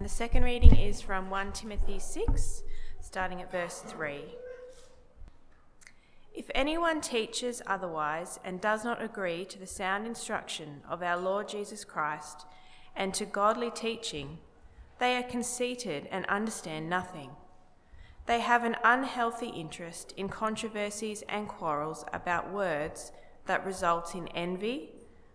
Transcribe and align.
The 0.00 0.08
second 0.08 0.44
reading 0.44 0.76
is 0.76 1.02
from 1.02 1.28
1 1.28 1.52
Timothy 1.52 1.98
6, 1.98 2.62
starting 3.02 3.42
at 3.42 3.52
verse 3.52 3.80
3. 3.86 4.22
If 6.32 6.50
anyone 6.54 7.02
teaches 7.02 7.60
otherwise 7.66 8.40
and 8.42 8.62
does 8.62 8.82
not 8.82 9.02
agree 9.02 9.44
to 9.44 9.58
the 9.58 9.66
sound 9.66 10.06
instruction 10.06 10.80
of 10.88 11.02
our 11.02 11.18
Lord 11.18 11.50
Jesus 11.50 11.84
Christ 11.84 12.46
and 12.96 13.12
to 13.12 13.26
godly 13.26 13.70
teaching, 13.70 14.38
they 14.98 15.18
are 15.18 15.22
conceited 15.22 16.08
and 16.10 16.24
understand 16.26 16.88
nothing. 16.88 17.32
They 18.24 18.40
have 18.40 18.64
an 18.64 18.76
unhealthy 18.82 19.48
interest 19.48 20.14
in 20.16 20.30
controversies 20.30 21.22
and 21.28 21.46
quarrels 21.46 22.06
about 22.10 22.50
words 22.50 23.12
that 23.44 23.66
result 23.66 24.14
in 24.14 24.28
envy, 24.28 24.92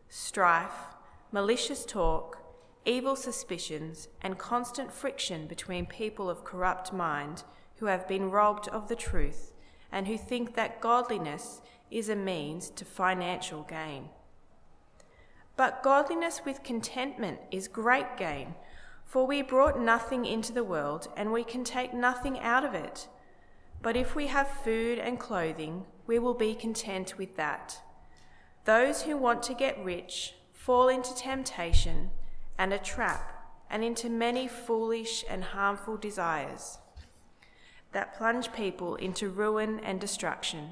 strife, 0.10 0.96
malicious 1.32 1.86
talk 1.86 2.45
evil 2.86 3.16
suspicions, 3.16 4.08
and 4.22 4.38
constant 4.38 4.92
friction 4.92 5.48
between 5.48 5.86
people 5.86 6.30
of 6.30 6.44
corrupt 6.44 6.94
mind 6.94 7.44
who 7.78 7.88
have 7.88 8.08
been 8.08 8.32
robbed 8.32 8.68
of 8.70 8.88
the 8.88 8.96
truth 8.96 9.52
and 9.92 10.08
who 10.08 10.18
think 10.18 10.56
that 10.56 10.82
godliness 10.82 11.62
is 11.90 12.10
a 12.10 12.16
means 12.16 12.70
to 12.70 12.86
financial 12.86 13.64
gain. 13.64 14.10
But 15.58 15.84
godliness 15.84 16.42
with 16.46 16.64
contentment 16.64 17.40
is 17.50 17.68
great 17.68 18.18
gain, 18.18 18.56
for 19.06 19.26
we 19.26 19.42
brought 19.42 19.80
nothing 19.80 20.26
into 20.26 20.52
the 20.52 20.64
world 20.64 21.08
and 21.16 21.32
we 21.32 21.44
can 21.44 21.64
take 21.64 21.94
nothing 21.94 22.40
out 22.40 22.66
of 22.66 22.74
it. 22.74 23.08
But 23.82 23.96
if 23.96 24.16
we 24.16 24.28
have 24.28 24.48
food 24.64 25.00
and 25.00 25.20
clothing, 25.20 25.86
we 26.08 26.20
will 26.20 26.34
be 26.34 26.56
content 26.56 27.18
with 27.18 27.36
that. 27.38 27.80
Those 28.66 29.04
who 29.04 29.16
want 29.16 29.44
to 29.44 29.54
get 29.54 29.84
rich 29.84 30.34
fall 30.52 30.90
into 30.90 31.16
temptation 31.16 32.10
and 32.58 32.74
a 32.74 32.78
trap, 32.78 33.32
and 33.70 33.84
into 33.84 34.10
many 34.10 34.48
foolish 34.48 35.24
and 35.30 35.44
harmful 35.44 35.98
desires 35.98 36.80
that 37.96 38.14
plunge 38.18 38.52
people 38.52 38.96
into 38.96 39.30
ruin 39.30 39.80
and 39.80 40.02
destruction. 40.02 40.72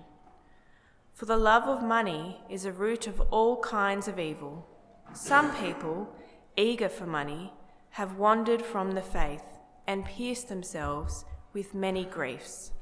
For 1.13 1.25
the 1.25 1.37
love 1.37 1.69
of 1.69 1.81
money 1.81 2.41
is 2.49 2.65
a 2.65 2.71
root 2.73 3.07
of 3.07 3.21
all 3.31 3.61
kinds 3.61 4.09
of 4.09 4.19
evil. 4.19 4.67
Some 5.13 5.55
people, 5.55 6.13
eager 6.57 6.89
for 6.89 7.05
money, 7.05 7.53
have 7.91 8.17
wandered 8.17 8.61
from 8.61 8.91
the 8.91 9.01
faith 9.01 9.45
and 9.87 10.03
pierced 10.03 10.49
themselves 10.49 11.23
with 11.53 11.73
many 11.73 12.03
griefs. 12.03 12.73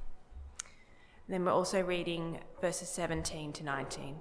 Then 1.29 1.45
we're 1.45 1.51
also 1.51 1.81
reading 1.83 2.39
verses 2.59 2.89
17 2.89 3.53
to 3.53 3.63
19. 3.63 4.15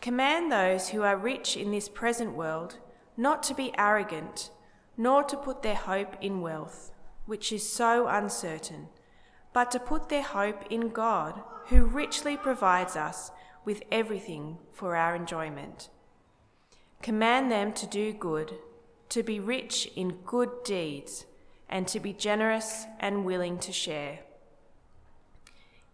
Command 0.00 0.52
those 0.52 0.90
who 0.90 1.02
are 1.02 1.16
rich 1.16 1.56
in 1.56 1.72
this 1.72 1.88
present 1.88 2.34
world 2.34 2.78
not 3.16 3.42
to 3.44 3.54
be 3.54 3.72
arrogant, 3.78 4.50
nor 4.96 5.22
to 5.24 5.36
put 5.36 5.62
their 5.62 5.74
hope 5.74 6.16
in 6.20 6.40
wealth, 6.40 6.92
which 7.26 7.52
is 7.52 7.68
so 7.68 8.06
uncertain, 8.06 8.88
but 9.52 9.70
to 9.70 9.78
put 9.78 10.08
their 10.08 10.22
hope 10.22 10.64
in 10.70 10.88
God, 10.88 11.42
who 11.66 11.84
richly 11.84 12.36
provides 12.36 12.96
us 12.96 13.30
with 13.64 13.82
everything 13.90 14.58
for 14.72 14.96
our 14.96 15.14
enjoyment. 15.14 15.88
Command 17.02 17.50
them 17.50 17.72
to 17.72 17.86
do 17.86 18.12
good, 18.12 18.54
to 19.08 19.22
be 19.22 19.40
rich 19.40 19.90
in 19.96 20.18
good 20.26 20.50
deeds, 20.64 21.26
and 21.68 21.88
to 21.88 22.00
be 22.00 22.12
generous 22.12 22.84
and 23.00 23.24
willing 23.24 23.58
to 23.58 23.72
share. 23.72 24.20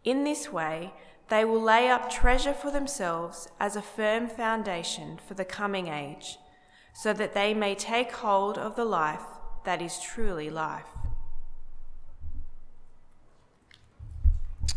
In 0.05 0.25
this 0.25 0.53
way, 0.53 0.93
they 1.29 1.45
will 1.45 1.63
lay 1.63 1.89
up 1.89 2.11
treasure 2.11 2.55
for 2.55 2.73
themselves 2.73 3.49
as 3.61 3.77
a 3.77 3.83
firm 3.83 4.29
foundation 4.29 5.21
for 5.27 5.35
the 5.35 5.45
coming 5.45 5.87
age 5.87 6.39
so 7.01 7.15
that 7.15 7.33
they 7.33 7.55
may 7.55 7.75
take 7.75 8.13
hold 8.13 8.59
of 8.59 8.77
the 8.77 8.85
life 8.85 9.23
that 9.65 9.81
is 9.81 9.99
truly 10.01 10.51
life. 10.51 10.85
I 14.69 14.75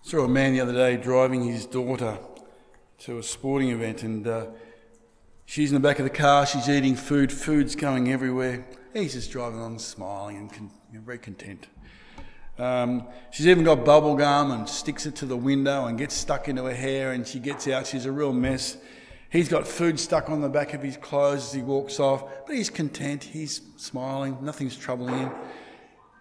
Saw 0.00 0.24
a 0.24 0.28
man 0.28 0.54
the 0.54 0.62
other 0.62 0.72
day 0.72 0.96
driving 0.96 1.44
his 1.44 1.66
daughter 1.66 2.16
to 3.00 3.18
a 3.18 3.22
sporting 3.22 3.68
event, 3.68 4.02
and 4.02 4.26
uh, 4.26 4.46
she's 5.44 5.70
in 5.70 5.74
the 5.74 5.86
back 5.86 5.98
of 5.98 6.04
the 6.04 6.10
car. 6.10 6.46
She's 6.46 6.70
eating 6.70 6.96
food. 6.96 7.30
Food's 7.30 7.76
going 7.76 8.10
everywhere. 8.10 8.66
He's 8.94 9.12
just 9.12 9.30
driving 9.30 9.60
on, 9.60 9.78
smiling 9.78 10.38
and 10.38 10.50
con- 10.50 10.70
very 10.90 11.18
content. 11.18 11.66
Um, 12.58 13.06
she's 13.30 13.46
even 13.46 13.62
got 13.62 13.84
bubble 13.84 14.16
gum 14.16 14.52
and 14.52 14.66
sticks 14.66 15.04
it 15.04 15.16
to 15.16 15.26
the 15.26 15.36
window 15.36 15.84
and 15.84 15.98
gets 15.98 16.14
stuck 16.14 16.48
into 16.48 16.64
her 16.64 16.74
hair. 16.74 17.12
And 17.12 17.26
she 17.26 17.38
gets 17.40 17.68
out. 17.68 17.86
She's 17.86 18.06
a 18.06 18.10
real 18.10 18.32
mess. 18.32 18.78
He's 19.30 19.48
got 19.48 19.66
food 19.66 20.00
stuck 20.00 20.30
on 20.30 20.40
the 20.40 20.48
back 20.48 20.72
of 20.72 20.82
his 20.82 20.96
clothes 20.96 21.48
as 21.48 21.52
he 21.52 21.60
walks 21.60 22.00
off, 22.00 22.24
but 22.46 22.56
he's 22.56 22.70
content, 22.70 23.24
he's 23.24 23.60
smiling, 23.76 24.38
nothing's 24.40 24.76
troubling 24.76 25.18
him. 25.18 25.30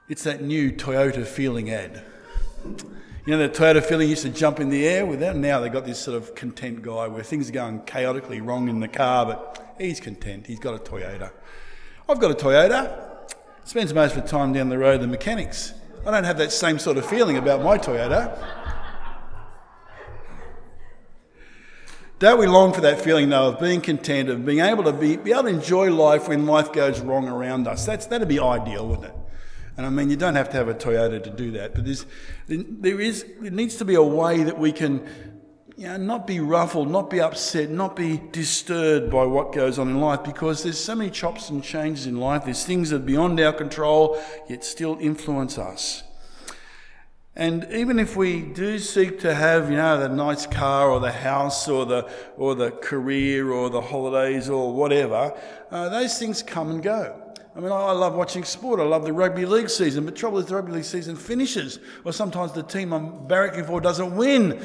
It's 0.09 0.23
that 0.23 0.41
new 0.41 0.71
Toyota 0.71 1.25
feeling 1.25 1.69
ad. 1.69 2.03
You 2.65 3.35
know, 3.35 3.37
the 3.37 3.49
Toyota 3.49 3.83
feeling 3.83 4.09
used 4.09 4.23
to 4.23 4.29
jump 4.29 4.59
in 4.59 4.69
the 4.69 4.85
air 4.85 5.05
with 5.05 5.21
that. 5.21 5.35
Now 5.35 5.59
they've 5.59 5.71
got 5.71 5.85
this 5.85 5.99
sort 5.99 6.17
of 6.17 6.35
content 6.35 6.81
guy 6.81 7.07
where 7.07 7.23
things 7.23 7.49
are 7.49 7.53
going 7.53 7.81
chaotically 7.83 8.41
wrong 8.41 8.67
in 8.67 8.79
the 8.81 8.87
car, 8.87 9.25
but 9.25 9.75
he's 9.77 9.99
content. 9.99 10.47
He's 10.47 10.59
got 10.59 10.75
a 10.75 10.79
Toyota. 10.79 11.31
I've 12.09 12.19
got 12.19 12.31
a 12.31 12.35
Toyota. 12.35 13.31
Spends 13.63 13.93
most 13.93 14.15
of 14.15 14.23
the 14.23 14.29
time 14.29 14.53
down 14.53 14.69
the 14.69 14.77
road 14.77 15.01
the 15.01 15.07
mechanics. 15.07 15.73
I 16.05 16.11
don't 16.11 16.23
have 16.23 16.37
that 16.37 16.53
same 16.53 16.79
sort 16.79 16.97
of 16.97 17.05
feeling 17.05 17.37
about 17.37 17.61
my 17.61 17.77
Toyota. 17.77 18.56
Don't 22.19 22.39
we 22.39 22.47
long 22.47 22.73
for 22.73 22.81
that 22.81 22.99
feeling, 22.99 23.29
though, 23.29 23.49
of 23.49 23.59
being 23.59 23.79
content, 23.79 24.29
of 24.29 24.43
being 24.43 24.59
able 24.59 24.83
to 24.85 24.93
be, 24.93 25.17
be 25.17 25.31
able 25.31 25.43
to 25.43 25.49
enjoy 25.49 25.93
life 25.93 26.27
when 26.27 26.47
life 26.47 26.73
goes 26.73 26.99
wrong 26.99 27.27
around 27.27 27.67
us? 27.67 27.85
That's, 27.85 28.07
that'd 28.07 28.27
be 28.27 28.39
ideal, 28.39 28.87
wouldn't 28.87 29.05
it? 29.05 29.13
And 29.77 29.85
I 29.85 29.89
mean, 29.89 30.09
you 30.09 30.17
don't 30.17 30.33
have 30.33 30.49
to 30.49 30.57
have 30.57 30.67
a 30.67 30.73
Toyota 30.73 31.23
to 31.23 31.29
do 31.29 31.51
that, 31.51 31.75
but 31.75 31.85
there's, 31.85 32.07
there 32.47 32.99
is, 32.99 33.23
there 33.39 33.51
needs 33.51 33.75
to 33.75 33.85
be 33.85 33.93
a 33.93 34.01
way 34.01 34.41
that 34.41 34.57
we 34.57 34.71
can 34.71 35.07
you 35.77 35.87
know, 35.87 35.97
not 35.97 36.25
be 36.25 36.39
ruffled, 36.39 36.89
not 36.89 37.11
be 37.11 37.21
upset, 37.21 37.69
not 37.69 37.95
be 37.95 38.19
disturbed 38.31 39.11
by 39.11 39.23
what 39.25 39.53
goes 39.53 39.77
on 39.77 39.87
in 39.87 40.01
life 40.01 40.23
because 40.23 40.63
there's 40.63 40.79
so 40.83 40.95
many 40.95 41.11
chops 41.11 41.51
and 41.51 41.63
changes 41.63 42.07
in 42.07 42.19
life. 42.19 42.45
There's 42.45 42.65
things 42.65 42.89
that 42.89 42.95
are 42.95 43.05
beyond 43.05 43.39
our 43.39 43.53
control, 43.53 44.19
yet 44.49 44.63
still 44.63 44.97
influence 44.99 45.59
us. 45.59 46.01
And 47.37 47.67
even 47.71 47.99
if 47.99 48.15
we 48.15 48.41
do 48.41 48.79
seek 48.79 49.19
to 49.19 49.31
have, 49.31 49.69
you 49.69 49.77
know, 49.77 49.99
the 49.99 50.09
nice 50.09 50.47
car 50.47 50.89
or 50.89 50.99
the 50.99 51.11
house 51.11 51.67
or 51.69 51.85
the, 51.85 52.09
or 52.35 52.55
the 52.55 52.71
career 52.71 53.51
or 53.51 53.69
the 53.69 53.79
holidays 53.79 54.49
or 54.49 54.73
whatever, 54.73 55.39
uh, 55.69 55.87
those 55.89 56.17
things 56.17 56.41
come 56.41 56.71
and 56.71 56.81
go. 56.81 57.15
I 57.55 57.59
mean, 57.59 57.71
I 57.71 57.91
love 57.91 58.15
watching 58.15 58.43
sport. 58.43 58.79
I 58.79 58.85
love 58.85 59.03
the 59.03 59.13
rugby 59.13 59.45
league 59.45 59.69
season. 59.69 60.03
But 60.05 60.15
trouble 60.15 60.39
is, 60.39 60.47
the 60.47 60.55
rugby 60.55 60.71
league 60.71 60.83
season 60.83 61.15
finishes, 61.15 61.77
or 62.03 62.11
sometimes 62.11 62.53
the 62.53 62.63
team 62.63 62.91
I'm 62.91 63.27
barracking 63.27 63.67
for 63.67 63.81
doesn't 63.81 64.15
win. 64.15 64.59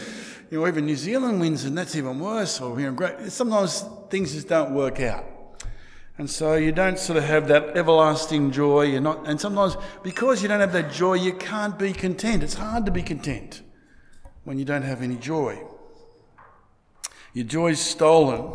You 0.50 0.60
know, 0.60 0.66
even 0.66 0.86
New 0.86 0.96
Zealand 0.96 1.40
wins, 1.40 1.66
and 1.66 1.76
that's 1.76 1.94
even 1.94 2.20
worse. 2.20 2.58
Or 2.58 2.80
you 2.80 2.86
know, 2.86 2.92
great. 2.92 3.30
Sometimes 3.30 3.84
things 4.08 4.32
just 4.32 4.48
don't 4.48 4.74
work 4.74 4.98
out. 5.00 5.31
And 6.18 6.30
so 6.30 6.54
you 6.54 6.72
don't 6.72 6.98
sort 6.98 7.16
of 7.16 7.24
have 7.24 7.48
that 7.48 7.76
everlasting 7.76 8.50
joy. 8.50 8.82
You're 8.82 9.00
not, 9.00 9.26
and 9.26 9.40
sometimes 9.40 9.76
because 10.02 10.42
you 10.42 10.48
don't 10.48 10.60
have 10.60 10.72
that 10.74 10.92
joy, 10.92 11.14
you 11.14 11.32
can't 11.32 11.78
be 11.78 11.92
content. 11.92 12.42
It's 12.42 12.54
hard 12.54 12.84
to 12.86 12.92
be 12.92 13.02
content 13.02 13.62
when 14.44 14.58
you 14.58 14.64
don't 14.64 14.82
have 14.82 15.02
any 15.02 15.16
joy. 15.16 15.62
Your 17.32 17.46
joy's 17.46 17.80
stolen. 17.80 18.52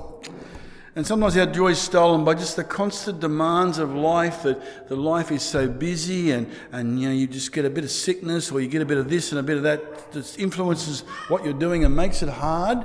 And 0.95 1.05
sometimes 1.05 1.37
our 1.37 1.45
joy 1.45 1.69
is 1.69 1.79
stolen 1.79 2.25
by 2.25 2.33
just 2.33 2.55
the 2.55 2.63
constant 2.63 3.19
demands 3.19 3.77
of 3.77 3.93
life, 3.93 4.41
that 4.43 4.89
the 4.89 4.95
life 4.95 5.31
is 5.31 5.43
so 5.43 5.67
busy 5.67 6.31
and, 6.31 6.49
and 6.71 6.99
you 6.99 7.07
know, 7.07 7.13
you 7.13 7.27
just 7.27 7.51
get 7.51 7.65
a 7.65 7.69
bit 7.69 7.83
of 7.83 7.91
sickness 7.91 8.51
or 8.51 8.61
you 8.61 8.67
get 8.67 8.81
a 8.81 8.85
bit 8.85 8.97
of 8.97 9.07
this 9.07 9.31
and 9.31 9.39
a 9.39 9.43
bit 9.43 9.57
of 9.57 9.63
that 9.63 10.11
that 10.11 10.39
influences 10.39 11.01
what 11.27 11.43
you're 11.45 11.53
doing 11.53 11.85
and 11.85 11.95
makes 11.95 12.23
it 12.23 12.29
hard 12.29 12.79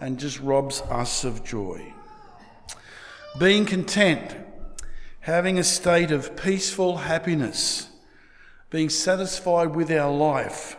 and 0.00 0.18
just 0.18 0.40
robs 0.40 0.80
us 0.82 1.22
of 1.22 1.44
joy. 1.44 1.93
Being 3.36 3.66
content, 3.66 4.36
having 5.20 5.58
a 5.58 5.64
state 5.64 6.12
of 6.12 6.36
peaceful 6.36 6.98
happiness, 6.98 7.88
being 8.70 8.88
satisfied 8.88 9.74
with 9.74 9.90
our 9.90 10.12
life 10.12 10.76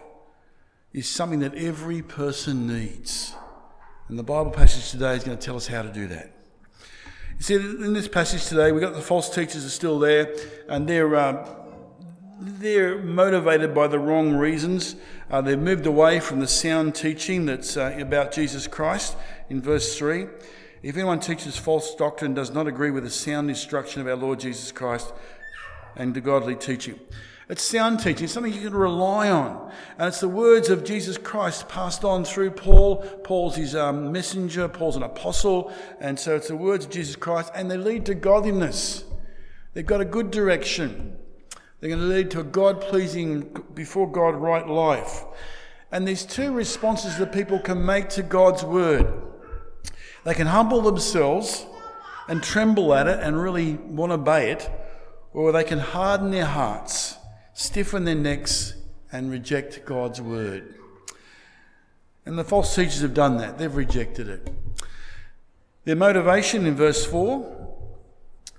is 0.93 1.09
something 1.09 1.39
that 1.39 1.53
every 1.55 2.01
person 2.01 2.65
needs. 2.65 3.33
And 4.07 4.17
the 4.17 4.23
Bible 4.23 4.51
passage 4.51 4.89
today 4.89 5.15
is 5.15 5.25
going 5.25 5.37
to 5.37 5.45
tell 5.45 5.57
us 5.57 5.67
how 5.67 5.81
to 5.81 5.91
do 5.91 6.07
that. 6.07 6.31
You 7.37 7.43
see, 7.43 7.55
in 7.55 7.91
this 7.91 8.07
passage 8.07 8.45
today, 8.45 8.71
we've 8.71 8.81
got 8.81 8.93
the 8.93 9.01
false 9.01 9.29
teachers 9.29 9.65
are 9.65 9.69
still 9.69 9.99
there, 9.99 10.33
and 10.69 10.87
they're, 10.87 11.13
uh, 11.13 11.45
they're 12.39 12.99
motivated 12.99 13.75
by 13.75 13.87
the 13.87 13.99
wrong 13.99 14.33
reasons. 14.33 14.95
Uh, 15.29 15.41
they've 15.41 15.59
moved 15.59 15.85
away 15.85 16.21
from 16.21 16.39
the 16.39 16.47
sound 16.47 16.95
teaching 16.95 17.45
that's 17.45 17.75
uh, 17.75 17.97
about 17.99 18.31
Jesus 18.31 18.65
Christ 18.65 19.17
in 19.49 19.61
verse 19.61 19.97
3. 19.97 20.27
If 20.85 20.97
anyone 20.97 21.19
teaches 21.19 21.57
false 21.57 21.95
doctrine 21.95 22.35
does 22.35 22.51
not 22.51 22.67
agree 22.67 22.91
with 22.91 23.05
the 23.05 23.09
sound 23.09 23.49
instruction 23.49 24.01
of 24.01 24.07
our 24.07 24.15
Lord 24.15 24.39
Jesus 24.39 24.71
Christ 24.71 25.11
and 25.95 26.13
the 26.13 26.21
godly 26.21 26.55
teaching. 26.55 26.99
It's 27.49 27.63
sound 27.63 28.01
teaching, 28.01 28.27
something 28.27 28.53
you 28.53 28.61
can 28.61 28.75
rely 28.75 29.31
on. 29.31 29.71
And 29.97 30.09
it's 30.09 30.19
the 30.19 30.29
words 30.29 30.69
of 30.69 30.83
Jesus 30.83 31.17
Christ 31.17 31.67
passed 31.69 32.05
on 32.05 32.23
through 32.23 32.51
Paul. 32.51 32.97
Paul's 33.23 33.55
his 33.55 33.75
um, 33.75 34.11
messenger, 34.11 34.67
Paul's 34.67 34.95
an 34.95 35.01
apostle. 35.01 35.73
And 35.99 36.19
so 36.19 36.35
it's 36.35 36.49
the 36.49 36.55
words 36.55 36.85
of 36.85 36.91
Jesus 36.91 37.15
Christ, 37.15 37.51
and 37.55 37.71
they 37.71 37.77
lead 37.77 38.05
to 38.05 38.13
godliness. 38.13 39.05
They've 39.73 39.83
got 39.83 40.01
a 40.01 40.05
good 40.05 40.29
direction. 40.29 41.17
They're 41.79 41.89
going 41.89 42.01
to 42.01 42.05
lead 42.05 42.29
to 42.29 42.41
a 42.41 42.43
God 42.43 42.79
pleasing, 42.79 43.59
before 43.73 44.07
God, 44.07 44.35
right 44.35 44.67
life. 44.67 45.23
And 45.91 46.07
there's 46.07 46.27
two 46.27 46.53
responses 46.53 47.17
that 47.17 47.33
people 47.33 47.57
can 47.57 47.83
make 47.83 48.09
to 48.09 48.21
God's 48.21 48.63
word. 48.63 49.24
They 50.25 50.33
can 50.33 50.47
humble 50.47 50.81
themselves 50.81 51.65
and 52.27 52.43
tremble 52.43 52.93
at 52.93 53.07
it 53.07 53.19
and 53.21 53.41
really 53.41 53.75
want 53.75 54.09
to 54.09 54.15
obey 54.15 54.51
it, 54.51 54.69
or 55.31 55.53
they 55.53 55.63
can 55.63 55.79
harden 55.79 56.31
their 56.31 56.45
hearts 56.45 57.15
stiffen 57.55 58.03
their 58.03 58.15
necks, 58.15 58.73
and 59.11 59.31
reject 59.31 59.85
God's 59.85 60.19
word. 60.21 60.75
And 62.25 62.37
the 62.37 62.43
false 62.43 62.75
teachers 62.75 63.01
have 63.01 63.13
done 63.13 63.37
that, 63.37 63.57
they've 63.57 63.73
rejected 63.73 64.27
it. 64.27 64.49
Their 65.85 65.95
motivation 65.95 66.65
in 66.65 66.75
verse 66.75 67.05
4 67.05 67.77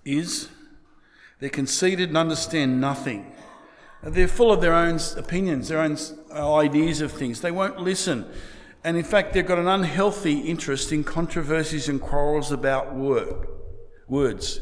is 0.04 0.48
they're 1.40 1.50
conceited 1.50 2.08
and 2.08 2.16
understand 2.16 2.80
nothing. 2.80 3.34
They're 4.02 4.28
full 4.28 4.50
of 4.50 4.62
their 4.62 4.72
own 4.72 4.98
opinions, 5.16 5.68
their 5.68 5.80
own 5.80 5.98
uh, 6.34 6.54
ideas 6.54 7.02
of 7.02 7.12
things. 7.12 7.42
They 7.42 7.50
won't 7.50 7.78
listen. 7.78 8.24
And 8.86 8.96
in 8.96 9.02
fact, 9.02 9.32
they've 9.32 9.44
got 9.44 9.58
an 9.58 9.66
unhealthy 9.66 10.38
interest 10.42 10.92
in 10.92 11.02
controversies 11.02 11.88
and 11.88 12.00
quarrels 12.00 12.52
about 12.52 12.94
work, 12.94 13.48
words. 14.06 14.60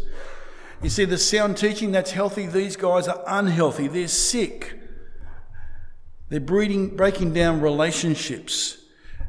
You 0.83 0.89
see, 0.89 1.05
the 1.05 1.19
sound 1.19 1.59
teaching 1.59 1.93
that's 1.93 2.13
healthy, 2.13 2.47
these 2.47 2.75
guys 2.75 3.07
are 3.07 3.23
unhealthy. 3.27 3.87
They're 3.87 4.09
sick. 4.09 4.81
They're 6.31 6.41
breeding, 6.41 6.97
breaking 6.97 7.35
down 7.35 7.61
relationships. 7.61 8.79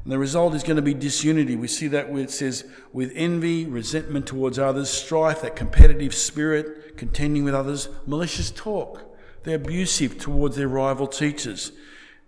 And 0.05 0.13
the 0.13 0.17
result 0.17 0.55
is 0.55 0.63
going 0.63 0.77
to 0.77 0.81
be 0.81 0.93
disunity. 0.93 1.57
We 1.57 1.67
see 1.67 1.89
that 1.89 2.09
where 2.09 2.23
it 2.23 2.31
says, 2.31 2.65
with 2.93 3.11
envy, 3.15 3.65
resentment 3.65 4.27
towards 4.27 4.57
others, 4.57 4.89
strife, 4.89 5.41
that 5.41 5.57
competitive 5.57 6.15
spirit, 6.15 6.95
contending 6.95 7.43
with 7.43 7.53
others, 7.53 7.89
malicious 8.07 8.49
talk. 8.49 9.01
They're 9.43 9.57
abusive 9.57 10.19
towards 10.19 10.55
their 10.55 10.69
rival 10.69 11.07
teachers. 11.07 11.73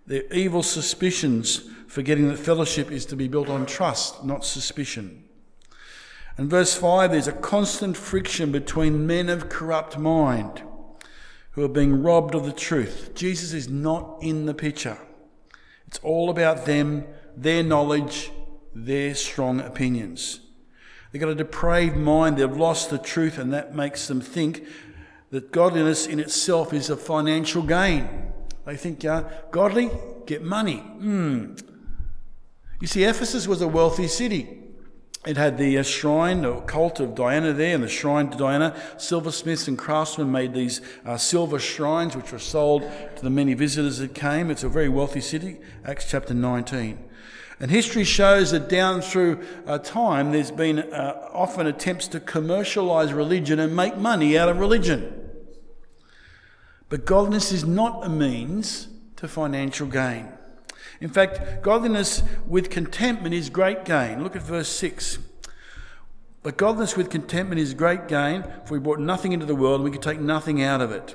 Their 0.08 0.24
evil 0.32 0.62
suspicions, 0.62 1.68
forgetting 1.86 2.28
that 2.28 2.38
fellowship 2.38 2.90
is 2.90 3.04
to 3.06 3.16
be 3.16 3.28
built 3.28 3.50
on 3.50 3.66
trust, 3.66 4.24
not 4.24 4.42
suspicion. 4.42 5.24
In 6.38 6.48
verse 6.48 6.74
5, 6.74 7.10
there's 7.10 7.28
a 7.28 7.32
constant 7.32 7.94
friction 7.94 8.50
between 8.50 9.06
men 9.06 9.28
of 9.28 9.50
corrupt 9.50 9.98
mind 9.98 10.62
who 11.50 11.62
are 11.62 11.68
being 11.68 12.02
robbed 12.02 12.34
of 12.34 12.46
the 12.46 12.52
truth. 12.52 13.10
Jesus 13.14 13.52
is 13.52 13.68
not 13.68 14.16
in 14.22 14.46
the 14.46 14.54
picture. 14.54 14.96
It's 15.86 15.98
all 15.98 16.30
about 16.30 16.64
them, 16.64 17.04
their 17.36 17.62
knowledge, 17.62 18.30
their 18.74 19.14
strong 19.14 19.60
opinions. 19.60 20.40
They've 21.12 21.20
got 21.20 21.28
a 21.28 21.34
depraved 21.34 21.98
mind, 21.98 22.38
they've 22.38 22.50
lost 22.50 22.88
the 22.88 22.96
truth, 22.96 23.36
and 23.36 23.52
that 23.52 23.74
makes 23.74 24.08
them 24.08 24.22
think 24.22 24.66
that 25.32 25.52
godliness 25.52 26.06
in 26.06 26.18
itself 26.18 26.72
is 26.72 26.88
a 26.88 26.96
financial 26.96 27.62
gain. 27.62 28.32
They 28.68 28.76
think, 28.76 29.02
uh, 29.02 29.22
godly, 29.50 29.90
get 30.26 30.42
money. 30.42 30.84
Mm. 30.98 31.58
You 32.82 32.86
see, 32.86 33.02
Ephesus 33.02 33.48
was 33.48 33.62
a 33.62 33.66
wealthy 33.66 34.06
city. 34.06 34.58
It 35.26 35.38
had 35.38 35.56
the 35.56 35.78
uh, 35.78 35.82
shrine, 35.82 36.42
the 36.42 36.60
cult 36.60 37.00
of 37.00 37.14
Diana 37.14 37.54
there, 37.54 37.74
and 37.74 37.82
the 37.82 37.88
shrine 37.88 38.28
to 38.28 38.36
Diana. 38.36 38.76
Silversmiths 38.98 39.68
and 39.68 39.78
craftsmen 39.78 40.30
made 40.30 40.52
these 40.52 40.82
uh, 41.06 41.16
silver 41.16 41.58
shrines, 41.58 42.14
which 42.14 42.30
were 42.30 42.38
sold 42.38 42.82
to 43.16 43.22
the 43.22 43.30
many 43.30 43.54
visitors 43.54 44.00
that 44.00 44.14
came. 44.14 44.50
It's 44.50 44.64
a 44.64 44.68
very 44.68 44.90
wealthy 44.90 45.22
city, 45.22 45.60
Acts 45.86 46.10
chapter 46.10 46.34
19. 46.34 47.02
And 47.60 47.70
history 47.70 48.04
shows 48.04 48.50
that 48.50 48.68
down 48.68 49.00
through 49.00 49.46
uh, 49.66 49.78
time, 49.78 50.32
there's 50.32 50.50
been 50.50 50.80
uh, 50.80 51.30
often 51.32 51.66
attempts 51.66 52.06
to 52.08 52.20
commercialize 52.20 53.14
religion 53.14 53.60
and 53.60 53.74
make 53.74 53.96
money 53.96 54.36
out 54.36 54.50
of 54.50 54.58
religion. 54.58 55.17
But 56.88 57.04
godliness 57.04 57.52
is 57.52 57.64
not 57.64 58.04
a 58.04 58.08
means 58.08 58.88
to 59.16 59.28
financial 59.28 59.86
gain. 59.86 60.28
In 61.00 61.08
fact, 61.08 61.62
godliness 61.62 62.22
with 62.46 62.70
contentment 62.70 63.34
is 63.34 63.50
great 63.50 63.84
gain. 63.84 64.22
Look 64.22 64.34
at 64.34 64.42
verse 64.42 64.68
6. 64.68 65.18
But 66.42 66.56
godliness 66.56 66.96
with 66.96 67.10
contentment 67.10 67.60
is 67.60 67.74
great 67.74 68.08
gain, 68.08 68.44
for 68.64 68.74
we 68.74 68.80
brought 68.80 69.00
nothing 69.00 69.32
into 69.32 69.46
the 69.46 69.54
world 69.54 69.76
and 69.76 69.84
we 69.84 69.90
could 69.90 70.02
take 70.02 70.20
nothing 70.20 70.62
out 70.62 70.80
of 70.80 70.90
it. 70.92 71.14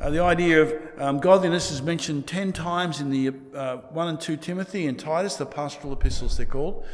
Uh, 0.00 0.10
the 0.10 0.20
idea 0.20 0.62
of 0.62 0.74
um, 0.98 1.20
godliness 1.20 1.70
is 1.70 1.80
mentioned 1.80 2.26
10 2.26 2.52
times 2.52 3.00
in 3.00 3.10
the 3.10 3.32
uh, 3.56 3.76
1 3.76 4.08
and 4.08 4.20
2 4.20 4.36
Timothy 4.36 4.86
and 4.86 4.98
Titus, 4.98 5.36
the 5.36 5.46
pastoral 5.46 5.92
epistles 5.92 6.36
they're 6.36 6.44
called. 6.44 6.84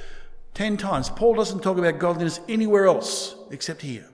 10 0.55 0.77
times. 0.77 1.09
Paul 1.09 1.35
doesn't 1.35 1.61
talk 1.61 1.79
about 1.79 1.99
godliness 1.99 2.41
anywhere 2.49 2.87
else 2.87 3.35
except 3.51 3.81
here. 3.83 4.09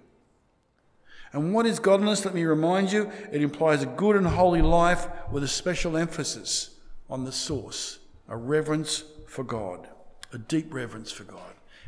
And 1.35 1.53
what 1.53 1.67
is 1.67 1.81
godliness? 1.81 2.25
Let 2.25 2.33
me 2.33 2.45
remind 2.45 2.93
you 2.93 3.11
it 3.33 3.43
implies 3.43 3.83
a 3.83 3.87
good 3.87 4.15
and 4.15 4.25
holy 4.25 4.63
life 4.63 5.09
with 5.33 5.43
a 5.43 5.49
special 5.49 5.97
emphasis 5.97 6.71
on 7.11 7.25
the 7.25 7.33
source, 7.33 7.99
a 8.29 8.37
reverence 8.37 9.03
for 9.27 9.43
God, 9.43 9.89
a 10.33 10.39
deep 10.39 10.73
reverence 10.73 11.11
for 11.11 11.25
God. 11.25 11.41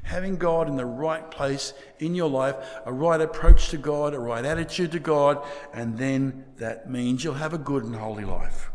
Having 0.02 0.38
God 0.38 0.68
in 0.68 0.74
the 0.74 0.84
right 0.84 1.30
place 1.30 1.74
in 2.00 2.16
your 2.16 2.28
life, 2.28 2.56
a 2.84 2.92
right 2.92 3.20
approach 3.20 3.68
to 3.68 3.76
God, 3.76 4.14
a 4.14 4.18
right 4.18 4.44
attitude 4.44 4.90
to 4.92 5.00
God, 5.00 5.44
and 5.72 5.96
then 5.96 6.44
that 6.56 6.90
means 6.90 7.22
you'll 7.22 7.34
have 7.34 7.54
a 7.54 7.58
good 7.58 7.84
and 7.84 7.94
holy 7.94 8.24
life. 8.24 8.70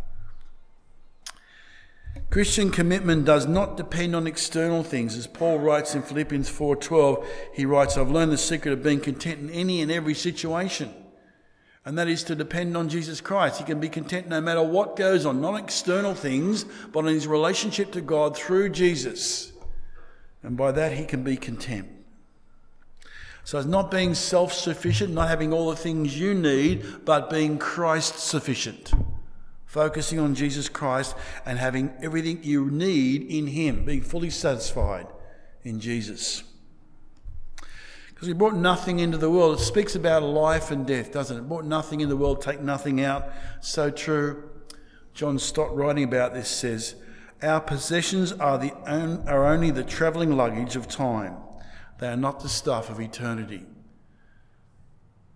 Christian 2.30 2.72
commitment 2.72 3.26
does 3.26 3.46
not 3.46 3.76
depend 3.76 4.16
on 4.16 4.26
external 4.26 4.84
things. 4.84 5.18
As 5.18 5.28
Paul 5.28 5.60
writes 5.60 5.96
in 5.96 6.02
Philippians 6.02 6.50
4:12, 6.50 7.26
he 7.54 7.66
writes, 7.66 7.98
"I've 7.98 8.10
learned 8.10 8.32
the 8.32 8.38
secret 8.38 8.72
of 8.72 8.84
being 8.84 9.02
content 9.02 9.40
in 9.42 9.50
any 9.50 9.82
and 9.82 9.92
every 9.92 10.14
situation." 10.14 10.94
And 11.84 11.98
that 11.98 12.08
is 12.08 12.24
to 12.26 12.36
depend 12.36 12.78
on 12.78 12.90
Jesus 12.90 13.22
Christ. 13.22 13.58
He 13.58 13.64
can 13.64 13.80
be 13.80 13.90
content 13.90 14.30
no 14.30 14.40
matter 14.40 14.62
what 14.62 14.96
goes 14.96 15.26
on, 15.26 15.42
not 15.42 15.60
external 15.60 16.14
things, 16.14 16.64
but 16.92 17.00
on 17.00 17.14
his 17.14 17.28
relationship 17.28 17.92
to 17.94 18.02
God 18.02 18.38
through 18.38 18.70
Jesus. 18.70 19.52
And 20.44 20.56
by 20.56 20.72
that, 20.72 20.94
he 20.94 21.06
can 21.06 21.24
be 21.24 21.38
content. 21.38 21.88
So 23.44 23.58
it's 23.58 23.68
not 23.68 23.90
being 23.90 24.14
self 24.14 24.54
sufficient, 24.54 25.14
not 25.14 25.28
having 25.28 25.52
all 25.52 25.70
the 25.70 25.76
things 25.76 26.20
you 26.20 26.34
need, 26.34 26.86
but 27.04 27.30
being 27.30 27.58
Christ 27.58 28.20
sufficient. 28.20 28.94
Focusing 29.72 30.20
on 30.20 30.36
Jesus 30.36 30.68
Christ 30.68 31.16
and 31.46 31.58
having 31.58 31.94
everything 32.02 32.44
you 32.44 32.70
need 32.70 33.24
in 33.24 33.48
him, 33.48 33.86
being 33.86 34.02
fully 34.02 34.30
satisfied 34.30 35.08
in 35.64 35.80
Jesus. 35.80 36.44
Because 38.10 38.28
he 38.28 38.34
brought 38.34 38.54
nothing 38.56 39.00
into 39.00 39.18
the 39.18 39.30
world. 39.30 39.58
It 39.58 39.64
speaks 39.64 39.96
about 39.96 40.24
life 40.24 40.72
and 40.72 40.86
death, 40.86 41.14
doesn't 41.14 41.38
it? 41.38 41.48
Brought 41.48 41.64
nothing 41.64 42.02
in 42.02 42.10
the 42.10 42.18
world, 42.18 42.42
take 42.42 42.60
nothing 42.60 43.02
out. 43.02 43.30
So 43.62 43.90
true. 43.90 44.50
John 45.14 45.40
Stott, 45.40 45.74
writing 45.74 46.04
about 46.04 46.34
this, 46.34 46.50
says, 46.50 46.96
Our 47.42 47.62
possessions 47.62 48.34
are, 48.34 48.58
the 48.58 48.74
are 49.26 49.48
only 49.48 49.72
the 49.72 49.86
travelling 49.86 50.36
luggage 50.36 50.76
of 50.76 50.90
time, 50.90 51.38
they 52.02 52.10
are 52.10 52.18
not 52.18 52.42
the 52.42 52.50
stuff 52.50 52.90
of 52.90 53.00
eternity. 53.00 53.66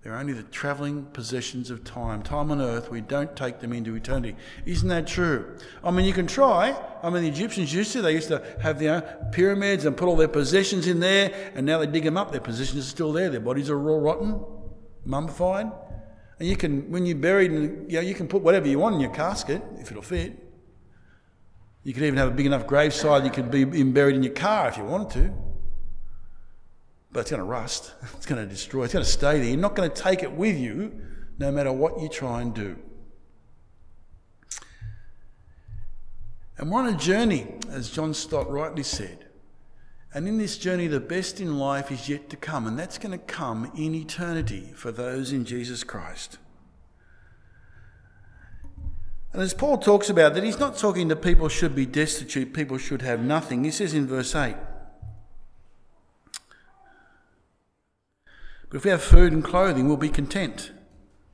They're 0.05 0.15
only 0.15 0.33
the 0.33 0.43
travelling 0.43 1.05
possessions 1.13 1.71
of 1.71 1.83
time. 1.83 2.21
Time 2.21 2.51
on 2.51 2.61
earth, 2.61 2.91
we 2.91 3.01
don't 3.01 3.35
take 3.35 3.59
them 3.59 3.73
into 3.73 3.95
eternity. 3.95 4.35
Isn't 4.63 4.87
that 4.89 5.07
true? 5.07 5.57
I 5.83 5.89
mean, 5.89 6.05
you 6.05 6.13
can 6.13 6.27
try. 6.27 6.79
I 7.01 7.09
mean, 7.09 7.23
the 7.23 7.27
Egyptians 7.27 7.73
used 7.73 7.91
to. 7.93 8.03
They 8.03 8.13
used 8.13 8.27
to 8.27 8.45
have 8.61 8.77
their 8.77 9.01
pyramids 9.31 9.83
and 9.83 9.97
put 9.97 10.07
all 10.07 10.15
their 10.15 10.27
possessions 10.27 10.85
in 10.85 10.99
there, 10.99 11.33
and 11.55 11.65
now 11.65 11.79
they 11.79 11.87
dig 11.87 12.03
them 12.03 12.17
up. 12.17 12.31
Their 12.31 12.39
possessions 12.39 12.85
are 12.85 12.87
still 12.87 13.11
there. 13.13 13.31
Their 13.31 13.39
bodies 13.39 13.67
are 13.71 13.89
all 13.89 13.99
rotten, 13.99 14.45
mummified. 15.05 15.71
And 16.37 16.47
you 16.47 16.55
can, 16.55 16.91
when 16.91 17.07
you're 17.07 17.17
buried, 17.17 17.51
you, 17.51 17.87
know, 17.89 18.01
you 18.01 18.13
can 18.13 18.27
put 18.27 18.43
whatever 18.43 18.67
you 18.67 18.77
want 18.77 18.93
in 18.93 19.01
your 19.01 19.09
casket, 19.09 19.63
if 19.79 19.89
it'll 19.89 20.03
fit. 20.03 20.37
You 21.81 21.95
could 21.95 22.03
even 22.03 22.17
have 22.17 22.27
a 22.27 22.35
big 22.35 22.45
enough 22.45 22.67
graveside 22.67 23.25
you 23.25 23.31
could 23.31 23.49
be 23.49 23.63
buried 23.63 24.15
in 24.15 24.21
your 24.21 24.33
car 24.33 24.67
if 24.67 24.77
you 24.77 24.83
wanted 24.83 25.09
to 25.09 25.54
but 27.15 27.21
it's 27.21 27.31
going 27.31 27.39
to 27.39 27.45
rust. 27.45 27.93
It's 28.17 28.25
going 28.25 28.45
to 28.45 28.53
destroy. 28.53 28.83
It's 28.83 28.93
going 28.93 29.05
to 29.05 29.09
stay 29.09 29.39
there. 29.39 29.47
You're 29.47 29.57
not 29.57 29.73
going 29.73 29.89
to 29.89 30.01
take 30.01 30.21
it 30.21 30.33
with 30.33 30.57
you 30.57 30.91
no 31.39 31.49
matter 31.49 31.71
what 31.71 32.01
you 32.01 32.09
try 32.09 32.41
and 32.41 32.53
do. 32.53 32.75
And 36.57 36.69
we're 36.69 36.81
on 36.81 36.93
a 36.93 36.97
journey, 36.97 37.47
as 37.69 37.89
John 37.89 38.13
Stott 38.13 38.51
rightly 38.51 38.83
said. 38.83 39.27
And 40.13 40.27
in 40.27 40.37
this 40.37 40.57
journey, 40.57 40.87
the 40.87 40.99
best 40.99 41.39
in 41.39 41.57
life 41.57 41.89
is 41.89 42.09
yet 42.09 42.29
to 42.31 42.35
come, 42.35 42.67
and 42.67 42.77
that's 42.77 42.97
going 42.97 43.17
to 43.17 43.25
come 43.25 43.71
in 43.77 43.95
eternity 43.95 44.73
for 44.75 44.91
those 44.91 45.31
in 45.31 45.45
Jesus 45.45 45.85
Christ. 45.85 46.37
And 49.31 49.41
as 49.41 49.53
Paul 49.53 49.77
talks 49.77 50.09
about 50.09 50.33
that, 50.33 50.43
he's 50.43 50.59
not 50.59 50.77
talking 50.77 51.07
to 51.07 51.15
people 51.15 51.47
should 51.47 51.75
be 51.75 51.85
destitute, 51.85 52.53
people 52.53 52.77
should 52.77 53.03
have 53.03 53.21
nothing. 53.21 53.63
He 53.63 53.71
says 53.71 53.93
in 53.93 54.05
verse 54.05 54.35
8, 54.35 54.55
But 58.69 58.77
if 58.77 58.85
we 58.85 58.91
have 58.91 59.03
food 59.03 59.33
and 59.33 59.43
clothing, 59.43 59.87
we'll 59.87 59.97
be 59.97 60.09
content 60.09 60.71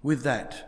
with 0.03 0.23
that. 0.23 0.67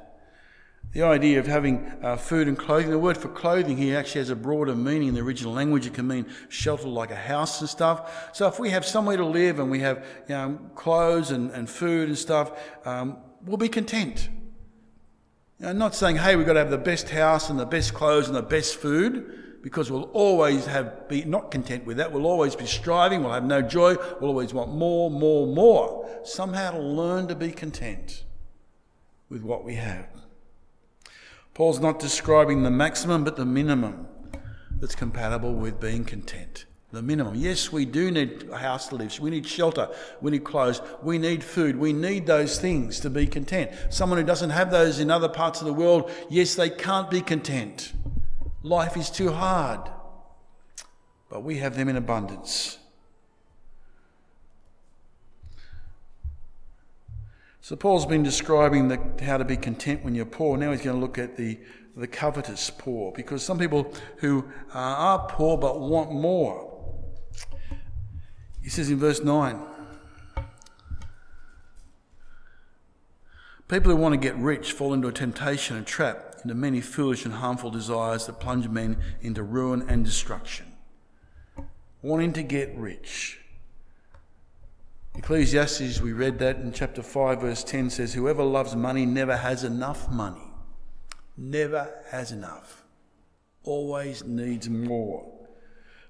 The 0.93 1.01
idea 1.01 1.39
of 1.39 1.47
having 1.47 1.91
uh, 2.03 2.17
food 2.17 2.47
and 2.47 2.57
clothing, 2.57 2.91
the 2.91 2.99
word 2.99 3.17
for 3.17 3.27
clothing 3.27 3.77
here 3.77 3.97
actually 3.97 4.19
has 4.19 4.29
a 4.29 4.35
broader 4.35 4.75
meaning 4.75 5.07
in 5.07 5.15
the 5.15 5.21
original 5.21 5.51
language. 5.51 5.87
It 5.87 5.95
can 5.95 6.07
mean 6.07 6.27
shelter 6.49 6.87
like 6.87 7.09
a 7.09 7.15
house 7.15 7.61
and 7.61 7.69
stuff. 7.69 8.29
So 8.31 8.47
if 8.47 8.59
we 8.59 8.69
have 8.69 8.85
somewhere 8.85 9.17
to 9.17 9.25
live 9.25 9.59
and 9.59 9.71
we 9.71 9.79
have 9.79 10.05
you 10.29 10.35
know, 10.35 10.59
clothes 10.75 11.31
and, 11.31 11.49
and 11.49 11.67
food 11.67 12.09
and 12.09 12.17
stuff, 12.17 12.51
um, 12.85 13.17
we'll 13.43 13.57
be 13.57 13.69
content. 13.69 14.29
You 15.59 15.65
know, 15.65 15.73
not 15.73 15.95
saying, 15.95 16.17
hey, 16.17 16.35
we've 16.35 16.45
got 16.45 16.53
to 16.53 16.59
have 16.59 16.69
the 16.69 16.77
best 16.77 17.09
house 17.09 17.49
and 17.49 17.59
the 17.59 17.65
best 17.65 17.95
clothes 17.95 18.27
and 18.27 18.35
the 18.35 18.43
best 18.43 18.75
food, 18.75 19.52
because 19.63 19.89
we'll 19.89 20.11
always 20.11 20.65
have 20.65 21.07
be 21.07 21.23
not 21.23 21.49
content 21.49 21.85
with 21.85 21.97
that. 21.97 22.11
We'll 22.11 22.27
always 22.27 22.53
be 22.53 22.65
striving. 22.65 23.23
We'll 23.23 23.31
have 23.31 23.45
no 23.45 23.61
joy. 23.61 23.95
We'll 24.19 24.29
always 24.29 24.53
want 24.53 24.75
more, 24.75 25.09
more, 25.09 25.47
more. 25.47 26.21
Somehow 26.25 26.71
to 26.71 26.79
learn 26.79 27.27
to 27.29 27.35
be 27.35 27.51
content 27.51 28.25
with 29.29 29.41
what 29.41 29.63
we 29.63 29.75
have. 29.75 30.09
Paul's 31.53 31.79
not 31.79 31.97
describing 31.97 32.63
the 32.63 32.71
maximum, 32.71 33.23
but 33.23 33.37
the 33.37 33.45
minimum 33.45 34.07
that's 34.81 34.95
compatible 34.95 35.53
with 35.53 35.79
being 35.79 36.03
content. 36.03 36.65
The 36.91 37.01
minimum. 37.01 37.35
Yes, 37.35 37.71
we 37.71 37.85
do 37.85 38.11
need 38.11 38.49
a 38.51 38.57
house 38.57 38.89
to 38.89 38.95
live. 38.95 39.17
We 39.19 39.29
need 39.29 39.47
shelter. 39.47 39.89
We 40.21 40.31
need 40.31 40.43
clothes. 40.43 40.81
We 41.01 41.17
need 41.17 41.41
food. 41.41 41.77
We 41.77 41.93
need 41.93 42.27
those 42.27 42.59
things 42.59 42.99
to 42.99 43.09
be 43.09 43.27
content. 43.27 43.71
Someone 43.89 44.19
who 44.19 44.25
doesn't 44.25 44.49
have 44.49 44.71
those 44.71 44.99
in 44.99 45.09
other 45.09 45.29
parts 45.29 45.61
of 45.61 45.67
the 45.67 45.73
world, 45.73 46.11
yes, 46.29 46.53
they 46.53 46.69
can't 46.69 47.09
be 47.09 47.21
content. 47.21 47.93
Life 48.63 48.95
is 48.97 49.09
too 49.09 49.31
hard. 49.31 49.91
But 51.29 51.43
we 51.43 51.57
have 51.57 51.75
them 51.75 51.89
in 51.89 51.95
abundance. 51.95 52.77
So 57.59 57.75
Paul's 57.75 58.05
been 58.05 58.23
describing 58.23 58.89
the, 58.89 58.99
how 59.23 59.37
to 59.37 59.45
be 59.45 59.57
content 59.57 60.03
when 60.03 60.15
you're 60.15 60.25
poor. 60.25 60.57
Now 60.57 60.71
he's 60.71 60.81
going 60.81 60.95
to 60.97 61.01
look 61.01 61.17
at 61.17 61.37
the, 61.37 61.57
the 61.95 62.07
covetous 62.07 62.69
poor, 62.69 63.11
because 63.13 63.41
some 63.41 63.57
people 63.57 63.93
who 64.17 64.45
uh, 64.73 64.77
are 64.77 65.27
poor 65.27 65.57
but 65.57 65.79
want 65.79 66.11
more. 66.11 66.69
He 68.61 68.69
says 68.69 68.89
in 68.89 68.97
verse 68.97 69.23
9, 69.23 69.59
People 73.69 73.91
who 73.91 73.97
want 73.97 74.13
to 74.13 74.19
get 74.19 74.35
rich 74.35 74.73
fall 74.73 74.93
into 74.93 75.07
a 75.07 75.11
temptation 75.11 75.77
and 75.77 75.87
trap, 75.87 76.32
into 76.43 76.55
many 76.55 76.81
foolish 76.81 77.25
and 77.25 77.35
harmful 77.35 77.71
desires 77.71 78.25
that 78.25 78.39
plunge 78.39 78.67
men 78.67 78.97
into 79.21 79.43
ruin 79.43 79.87
and 79.89 80.03
destruction. 80.03 80.65
Wanting 82.01 82.33
to 82.33 82.43
get 82.43 82.75
rich. 82.75 83.39
Ecclesiastes, 85.15 86.01
we 86.01 86.11
read 86.11 86.39
that 86.39 86.57
in 86.57 86.73
chapter 86.73 87.03
5, 87.03 87.41
verse 87.41 87.63
10 87.63 87.89
says, 87.91 88.13
Whoever 88.13 88.43
loves 88.43 88.75
money 88.75 89.05
never 89.05 89.37
has 89.37 89.63
enough 89.63 90.09
money. 90.09 90.51
Never 91.37 91.91
has 92.09 92.31
enough. 92.31 92.83
Always 93.63 94.23
needs 94.23 94.69
more. 94.69 95.31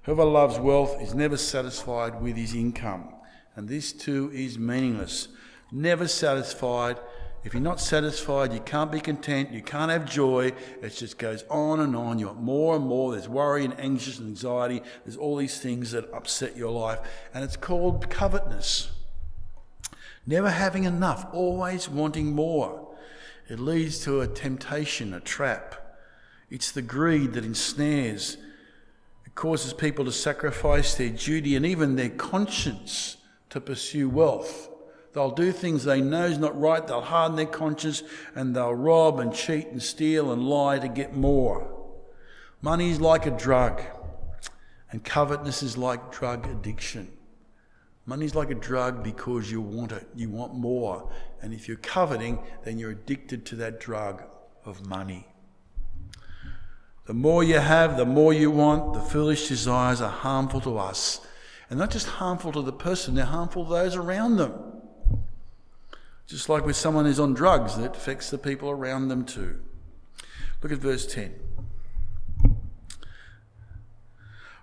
Whoever 0.02 0.24
loves 0.24 0.58
wealth 0.58 1.00
is 1.00 1.14
never 1.14 1.36
satisfied 1.36 2.20
with 2.20 2.36
his 2.36 2.54
income. 2.54 3.14
And 3.56 3.68
this 3.68 3.92
too 3.92 4.30
is 4.34 4.58
meaningless. 4.58 5.28
Never 5.70 6.08
satisfied. 6.08 6.98
If 7.44 7.52
you're 7.52 7.62
not 7.62 7.78
satisfied, 7.78 8.54
you 8.54 8.60
can't 8.60 8.90
be 8.90 9.00
content, 9.00 9.52
you 9.52 9.60
can't 9.60 9.90
have 9.90 10.10
joy. 10.10 10.52
It 10.80 10.88
just 10.88 11.18
goes 11.18 11.44
on 11.50 11.80
and 11.80 11.94
on. 11.94 12.18
You 12.18 12.28
want 12.28 12.40
more 12.40 12.76
and 12.76 12.86
more. 12.86 13.12
There's 13.12 13.28
worry 13.28 13.66
and 13.66 13.78
anxious 13.78 14.18
and 14.18 14.28
anxiety. 14.28 14.82
There's 15.04 15.18
all 15.18 15.36
these 15.36 15.60
things 15.60 15.92
that 15.92 16.10
upset 16.14 16.56
your 16.56 16.70
life. 16.70 17.00
And 17.34 17.44
it's 17.44 17.56
called 17.56 18.08
covetousness. 18.08 18.92
Never 20.26 20.48
having 20.48 20.84
enough, 20.84 21.26
always 21.34 21.86
wanting 21.86 22.34
more. 22.34 22.88
It 23.50 23.60
leads 23.60 24.02
to 24.04 24.22
a 24.22 24.26
temptation, 24.26 25.12
a 25.12 25.20
trap. 25.20 25.98
It's 26.50 26.70
the 26.70 26.80
greed 26.80 27.34
that 27.34 27.44
ensnares. 27.44 28.38
It 29.26 29.34
causes 29.34 29.74
people 29.74 30.06
to 30.06 30.12
sacrifice 30.12 30.94
their 30.94 31.10
duty 31.10 31.56
and 31.56 31.66
even 31.66 31.96
their 31.96 32.08
conscience 32.08 33.18
to 33.50 33.60
pursue 33.60 34.08
wealth. 34.08 34.70
They'll 35.14 35.30
do 35.30 35.52
things 35.52 35.84
they 35.84 36.00
know 36.00 36.26
is 36.26 36.38
not 36.38 36.60
right, 36.60 36.84
they'll 36.84 37.00
harden 37.00 37.36
their 37.36 37.46
conscience, 37.46 38.02
and 38.34 38.54
they'll 38.54 38.74
rob 38.74 39.20
and 39.20 39.32
cheat 39.32 39.68
and 39.68 39.80
steal 39.80 40.32
and 40.32 40.42
lie 40.42 40.80
to 40.80 40.88
get 40.88 41.14
more. 41.14 41.70
Money 42.60 42.90
is 42.90 43.00
like 43.00 43.24
a 43.24 43.30
drug, 43.30 43.80
and 44.90 45.04
covetousness 45.04 45.62
is 45.62 45.76
like 45.76 46.10
drug 46.10 46.48
addiction. 46.48 47.12
Money's 48.06 48.34
like 48.34 48.50
a 48.50 48.56
drug 48.56 49.04
because 49.04 49.50
you 49.50 49.60
want 49.60 49.92
it, 49.92 50.06
you 50.16 50.28
want 50.28 50.52
more. 50.54 51.08
And 51.40 51.54
if 51.54 51.68
you're 51.68 51.76
coveting, 51.78 52.40
then 52.64 52.78
you're 52.78 52.90
addicted 52.90 53.46
to 53.46 53.56
that 53.56 53.78
drug 53.80 54.24
of 54.64 54.84
money. 54.86 55.28
The 57.06 57.14
more 57.14 57.44
you 57.44 57.60
have, 57.60 57.96
the 57.96 58.04
more 58.04 58.32
you 58.32 58.50
want, 58.50 58.94
the 58.94 59.00
foolish 59.00 59.48
desires 59.48 60.00
are 60.00 60.10
harmful 60.10 60.60
to 60.62 60.76
us. 60.76 61.20
And 61.70 61.78
not 61.78 61.90
just 61.90 62.06
harmful 62.06 62.50
to 62.52 62.62
the 62.62 62.72
person, 62.72 63.14
they're 63.14 63.24
harmful 63.24 63.64
to 63.64 63.70
those 63.70 63.94
around 63.94 64.36
them. 64.36 64.73
Just 66.26 66.48
like 66.48 66.64
with 66.64 66.76
someone 66.76 67.04
who's 67.04 67.20
on 67.20 67.34
drugs, 67.34 67.76
that 67.76 67.96
affects 67.96 68.30
the 68.30 68.38
people 68.38 68.70
around 68.70 69.08
them 69.08 69.24
too. 69.24 69.60
Look 70.62 70.72
at 70.72 70.78
verse 70.78 71.06
10. 71.06 71.34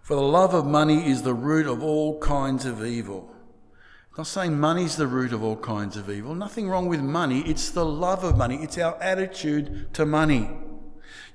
For 0.01 0.15
the 0.15 0.21
love 0.21 0.53
of 0.53 0.65
money 0.65 1.07
is 1.07 1.21
the 1.21 1.33
root 1.33 1.67
of 1.67 1.83
all 1.83 2.19
kinds 2.19 2.65
of 2.65 2.83
evil. 2.83 3.29
I'm 4.11 4.17
not 4.17 4.27
saying 4.27 4.59
money's 4.59 4.97
the 4.97 5.07
root 5.07 5.31
of 5.31 5.41
all 5.43 5.55
kinds 5.55 5.95
of 5.95 6.09
evil. 6.09 6.35
Nothing 6.35 6.67
wrong 6.67 6.87
with 6.87 6.99
money. 6.99 7.41
It's 7.41 7.69
the 7.69 7.85
love 7.85 8.23
of 8.23 8.37
money. 8.37 8.57
It's 8.61 8.77
our 8.77 9.01
attitude 9.01 9.93
to 9.93 10.05
money. 10.05 10.49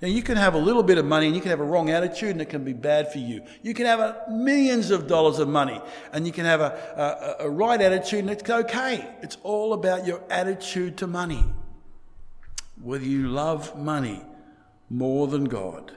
Now, 0.03 0.09
you 0.09 0.23
can 0.23 0.37
have 0.37 0.55
a 0.55 0.59
little 0.59 0.83
bit 0.83 0.99
of 0.99 1.05
money 1.05 1.27
and 1.27 1.35
you 1.35 1.41
can 1.41 1.51
have 1.51 1.61
a 1.61 1.65
wrong 1.65 1.91
attitude 1.91 2.31
and 2.31 2.41
it 2.41 2.51
can 2.51 2.65
be 2.65 2.73
bad 2.73 3.11
for 3.11 3.19
you. 3.19 3.43
You 3.63 3.73
can 3.73 3.87
have 3.87 4.01
a, 4.01 4.25
millions 4.31 4.91
of 4.91 5.07
dollars 5.07 5.39
of 5.39 5.49
money 5.49 5.81
and 6.13 6.27
you 6.27 6.33
can 6.33 6.45
have 6.45 6.61
a, 6.61 7.37
a, 7.41 7.47
a 7.47 7.51
right 7.51 7.81
attitude 7.81 8.21
and 8.21 8.31
it's 8.31 8.49
okay. 8.49 9.09
It's 9.23 9.39
all 9.43 9.73
about 9.73 10.07
your 10.07 10.23
attitude 10.31 10.99
to 10.99 11.07
money. 11.07 11.45
Whether 12.81 13.05
you 13.05 13.29
love 13.29 13.79
money 13.79 14.23
more 14.91 15.27
than 15.27 15.45
God. 15.45 15.93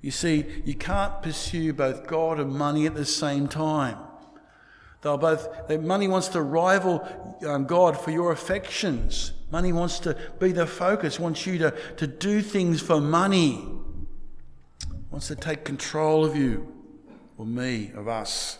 You 0.00 0.10
see, 0.12 0.44
you 0.64 0.74
can't 0.74 1.20
pursue 1.22 1.72
both 1.72 2.06
God 2.06 2.38
and 2.38 2.52
money 2.52 2.86
at 2.86 2.94
the 2.94 3.04
same 3.04 3.48
time. 3.48 3.98
They'll 5.02 5.18
both, 5.18 5.48
money 5.80 6.08
wants 6.08 6.28
to 6.28 6.42
rival 6.42 7.06
um, 7.46 7.66
God 7.66 7.98
for 7.98 8.10
your 8.10 8.32
affections. 8.32 9.32
Money 9.50 9.72
wants 9.72 9.98
to 10.00 10.16
be 10.38 10.52
the 10.52 10.66
focus, 10.66 11.18
wants 11.18 11.46
you 11.46 11.58
to, 11.58 11.74
to 11.96 12.06
do 12.06 12.42
things 12.42 12.82
for 12.82 13.00
money, 13.00 13.66
wants 15.10 15.28
to 15.28 15.34
take 15.34 15.64
control 15.64 16.24
of 16.24 16.36
you, 16.36 16.70
or 17.38 17.46
me, 17.46 17.90
of 17.94 18.08
us. 18.08 18.58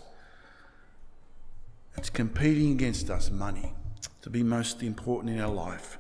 It's 1.96 2.10
competing 2.10 2.72
against 2.72 3.10
us, 3.10 3.30
money, 3.30 3.74
to 4.22 4.30
be 4.30 4.42
most 4.42 4.82
important 4.82 5.34
in 5.34 5.40
our 5.40 5.52
life. 5.52 5.98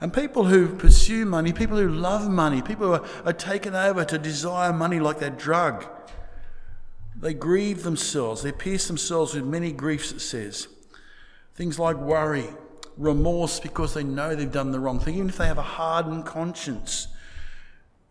And 0.00 0.12
people 0.12 0.44
who 0.44 0.68
pursue 0.76 1.24
money, 1.24 1.52
people 1.52 1.78
who 1.78 1.88
love 1.88 2.28
money, 2.28 2.62
people 2.62 2.88
who 2.88 2.92
are, 2.92 3.04
are 3.24 3.32
taken 3.32 3.74
over 3.74 4.04
to 4.04 4.18
desire 4.18 4.72
money 4.72 5.00
like 5.00 5.18
that 5.20 5.38
drug, 5.38 5.86
they 7.16 7.32
grieve 7.32 7.84
themselves. 7.84 8.42
They 8.42 8.52
pierce 8.52 8.86
themselves 8.86 9.34
with 9.34 9.44
many 9.44 9.72
griefs, 9.72 10.12
it 10.12 10.20
says. 10.20 10.68
Things 11.54 11.78
like 11.78 11.96
worry, 11.96 12.48
remorse 12.96 13.60
because 13.60 13.94
they 13.94 14.04
know 14.04 14.34
they've 14.34 14.50
done 14.50 14.70
the 14.70 14.80
wrong 14.80 15.00
thing, 15.00 15.14
even 15.14 15.28
if 15.28 15.36
they 15.36 15.46
have 15.46 15.58
a 15.58 15.62
hardened 15.62 16.24
conscience. 16.24 17.08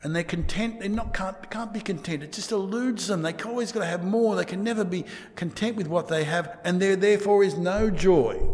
And 0.01 0.13
they're 0.13 0.23
content, 0.23 0.81
they 0.81 0.89
not 0.89 1.13
can't, 1.13 1.49
can't 1.49 1.73
be 1.73 1.79
content. 1.79 2.23
It 2.23 2.33
just 2.33 2.51
eludes 2.51 3.07
them. 3.07 3.21
They 3.21 3.33
always 3.45 3.71
got 3.71 3.79
to 3.79 3.85
have 3.85 4.03
more. 4.03 4.35
They 4.35 4.43
can 4.43 4.63
never 4.63 4.83
be 4.83 5.05
content 5.35 5.77
with 5.77 5.87
what 5.87 6.09
they 6.09 6.25
have, 6.25 6.59
and 6.65 6.81
there 6.81 6.97
therefore 6.97 7.43
is 7.43 7.57
no 7.57 7.89
joy. 7.89 8.45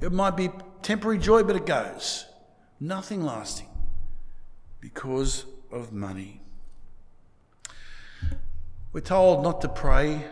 It 0.00 0.10
might 0.12 0.36
be 0.36 0.50
temporary 0.82 1.18
joy, 1.18 1.44
but 1.44 1.54
it 1.54 1.66
goes. 1.66 2.26
Nothing 2.80 3.22
lasting 3.24 3.68
because 4.80 5.44
of 5.70 5.92
money. 5.92 6.40
We're 8.92 9.02
told 9.02 9.44
not 9.44 9.60
to 9.60 9.68
pray 9.68 10.24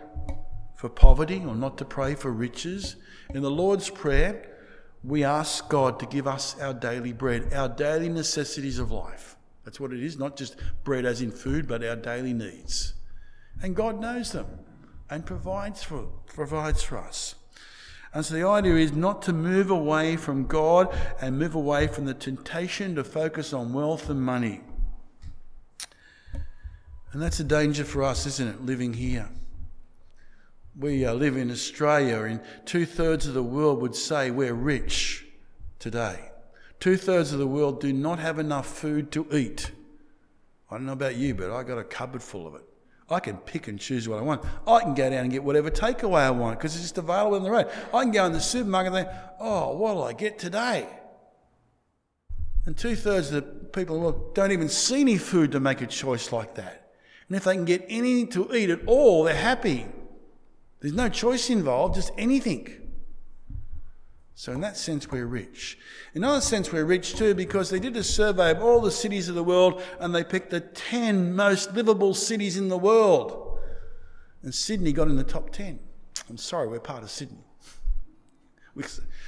for 0.74 0.88
poverty 0.88 1.44
or 1.46 1.54
not 1.54 1.78
to 1.78 1.84
pray 1.84 2.16
for 2.16 2.32
riches. 2.32 2.96
In 3.32 3.42
the 3.42 3.50
Lord's 3.50 3.90
Prayer, 3.90 4.57
we 5.04 5.24
ask 5.24 5.68
God 5.68 5.98
to 6.00 6.06
give 6.06 6.26
us 6.26 6.58
our 6.60 6.74
daily 6.74 7.12
bread, 7.12 7.52
our 7.52 7.68
daily 7.68 8.08
necessities 8.08 8.78
of 8.78 8.90
life. 8.90 9.36
That's 9.64 9.78
what 9.78 9.92
it 9.92 10.02
is, 10.02 10.18
not 10.18 10.36
just 10.36 10.56
bread 10.84 11.04
as 11.04 11.20
in 11.20 11.30
food, 11.30 11.68
but 11.68 11.84
our 11.84 11.96
daily 11.96 12.32
needs. 12.32 12.94
And 13.62 13.76
God 13.76 14.00
knows 14.00 14.32
them 14.32 14.46
and 15.10 15.24
provides 15.24 15.82
for, 15.82 16.06
provides 16.26 16.82
for 16.82 16.98
us. 16.98 17.34
And 18.14 18.24
so 18.24 18.34
the 18.34 18.46
idea 18.46 18.76
is 18.76 18.92
not 18.92 19.22
to 19.22 19.32
move 19.32 19.70
away 19.70 20.16
from 20.16 20.46
God 20.46 20.96
and 21.20 21.38
move 21.38 21.54
away 21.54 21.86
from 21.86 22.06
the 22.06 22.14
temptation 22.14 22.94
to 22.94 23.04
focus 23.04 23.52
on 23.52 23.72
wealth 23.72 24.08
and 24.08 24.22
money. 24.22 24.62
And 27.12 27.22
that's 27.22 27.40
a 27.40 27.44
danger 27.44 27.84
for 27.84 28.02
us, 28.02 28.26
isn't 28.26 28.48
it, 28.48 28.62
living 28.64 28.94
here? 28.94 29.28
We 30.78 31.04
uh, 31.04 31.12
live 31.12 31.36
in 31.36 31.50
Australia, 31.50 32.22
and 32.22 32.40
two 32.64 32.86
thirds 32.86 33.26
of 33.26 33.34
the 33.34 33.42
world 33.42 33.82
would 33.82 33.96
say 33.96 34.30
we're 34.30 34.54
rich 34.54 35.26
today. 35.80 36.30
Two 36.78 36.96
thirds 36.96 37.32
of 37.32 37.40
the 37.40 37.48
world 37.48 37.80
do 37.80 37.92
not 37.92 38.20
have 38.20 38.38
enough 38.38 38.66
food 38.66 39.10
to 39.10 39.26
eat. 39.36 39.72
I 40.70 40.76
don't 40.76 40.86
know 40.86 40.92
about 40.92 41.16
you, 41.16 41.34
but 41.34 41.50
I 41.50 41.64
got 41.64 41.78
a 41.78 41.84
cupboard 41.84 42.22
full 42.22 42.46
of 42.46 42.54
it. 42.54 42.62
I 43.10 43.18
can 43.18 43.38
pick 43.38 43.66
and 43.66 43.80
choose 43.80 44.08
what 44.08 44.20
I 44.20 44.22
want. 44.22 44.44
I 44.68 44.80
can 44.80 44.94
go 44.94 45.10
down 45.10 45.24
and 45.24 45.32
get 45.32 45.42
whatever 45.42 45.68
takeaway 45.68 46.20
I 46.20 46.30
want 46.30 46.60
because 46.60 46.76
it's 46.76 46.84
just 46.84 46.98
available 46.98 47.36
on 47.36 47.42
the 47.42 47.50
road. 47.50 47.68
I 47.92 48.02
can 48.04 48.12
go 48.12 48.24
in 48.26 48.32
the 48.32 48.40
supermarket 48.40 48.92
and 48.92 49.06
think, 49.06 49.18
oh, 49.40 49.76
what'll 49.76 50.04
I 50.04 50.12
get 50.12 50.38
today? 50.38 50.86
And 52.66 52.76
two 52.76 52.94
thirds 52.94 53.32
of 53.32 53.34
the 53.34 53.42
people 53.42 53.96
in 53.96 54.02
the 54.02 54.10
world 54.10 54.34
don't 54.36 54.52
even 54.52 54.68
see 54.68 55.00
any 55.00 55.16
food 55.16 55.50
to 55.52 55.60
make 55.60 55.80
a 55.80 55.88
choice 55.88 56.30
like 56.30 56.54
that. 56.54 56.92
And 57.26 57.36
if 57.36 57.44
they 57.44 57.54
can 57.54 57.64
get 57.64 57.84
anything 57.88 58.28
to 58.28 58.54
eat 58.54 58.70
at 58.70 58.86
all, 58.86 59.24
they're 59.24 59.34
happy. 59.34 59.86
There's 60.80 60.94
no 60.94 61.08
choice 61.08 61.50
involved, 61.50 61.94
just 61.94 62.12
anything. 62.16 62.88
So, 64.34 64.52
in 64.52 64.60
that 64.60 64.76
sense, 64.76 65.10
we're 65.10 65.26
rich. 65.26 65.76
In 66.14 66.22
another 66.22 66.40
sense, 66.40 66.72
we're 66.72 66.84
rich 66.84 67.16
too 67.16 67.34
because 67.34 67.70
they 67.70 67.80
did 67.80 67.96
a 67.96 68.04
survey 68.04 68.52
of 68.52 68.62
all 68.62 68.80
the 68.80 68.92
cities 68.92 69.28
of 69.28 69.34
the 69.34 69.42
world 69.42 69.82
and 69.98 70.14
they 70.14 70.22
picked 70.22 70.50
the 70.50 70.60
10 70.60 71.34
most 71.34 71.74
livable 71.74 72.14
cities 72.14 72.56
in 72.56 72.68
the 72.68 72.78
world. 72.78 73.58
And 74.44 74.54
Sydney 74.54 74.92
got 74.92 75.08
in 75.08 75.16
the 75.16 75.24
top 75.24 75.50
10. 75.50 75.80
I'm 76.30 76.36
sorry, 76.36 76.68
we're 76.68 76.78
part 76.78 77.02
of 77.02 77.10
Sydney. 77.10 77.44